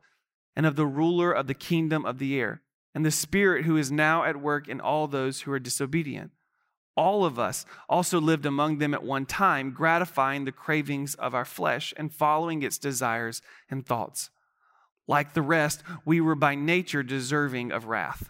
and 0.55 0.67
of 0.67 0.75
the 0.75 0.85
ruler 0.85 1.31
of 1.31 1.47
the 1.47 1.55
kingdom 1.55 2.05
of 2.05 2.19
the 2.19 2.39
air, 2.39 2.61
and 2.93 3.03
the 3.03 3.09
Spirit 3.09 3.65
who 3.65 3.75
is 3.75 3.91
now 3.91 4.23
at 4.23 4.39
work 4.39 4.67
in 4.67 4.79
all 4.79 5.07
those 5.07 5.41
who 5.41 5.51
are 5.51 5.57
disobedient. 5.57 6.29
All 6.95 7.25
of 7.25 7.39
us 7.39 7.65
also 7.89 8.21
lived 8.21 8.45
among 8.45 8.77
them 8.77 8.93
at 8.93 9.03
one 9.03 9.25
time, 9.25 9.71
gratifying 9.71 10.45
the 10.45 10.51
cravings 10.51 11.15
of 11.15 11.33
our 11.33 11.45
flesh 11.45 11.91
and 11.97 12.13
following 12.13 12.61
its 12.61 12.77
desires 12.77 13.41
and 13.67 13.83
thoughts. 13.83 14.29
Like 15.07 15.33
the 15.33 15.41
rest, 15.41 15.81
we 16.05 16.21
were 16.21 16.35
by 16.35 16.53
nature 16.53 17.01
deserving 17.01 17.71
of 17.71 17.85
wrath. 17.85 18.29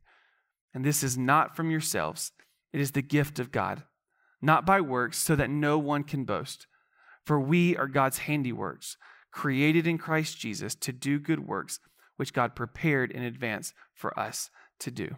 And 0.73 0.85
this 0.85 1.03
is 1.03 1.17
not 1.17 1.55
from 1.55 1.69
yourselves, 1.69 2.31
it 2.71 2.79
is 2.79 2.91
the 2.91 3.01
gift 3.01 3.39
of 3.39 3.51
God, 3.51 3.83
not 4.41 4.65
by 4.65 4.79
works, 4.79 5.17
so 5.17 5.35
that 5.35 5.49
no 5.49 5.77
one 5.77 6.03
can 6.03 6.23
boast. 6.23 6.67
For 7.25 7.39
we 7.39 7.75
are 7.75 7.87
God's 7.87 8.19
handiworks, 8.19 8.95
created 9.31 9.85
in 9.85 9.97
Christ 9.97 10.39
Jesus 10.39 10.73
to 10.75 10.93
do 10.93 11.19
good 11.19 11.47
works, 11.47 11.79
which 12.17 12.33
God 12.33 12.55
prepared 12.55 13.11
in 13.11 13.23
advance 13.23 13.73
for 13.93 14.17
us 14.17 14.49
to 14.79 14.91
do. 14.91 15.17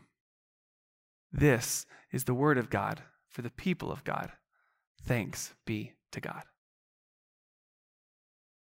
This 1.31 1.85
is 2.11 2.25
the 2.25 2.33
word 2.33 2.57
of 2.57 2.69
God 2.69 3.01
for 3.29 3.41
the 3.41 3.49
people 3.49 3.91
of 3.91 4.03
God. 4.03 4.31
Thanks 5.03 5.53
be 5.65 5.93
to 6.11 6.21
God. 6.21 6.43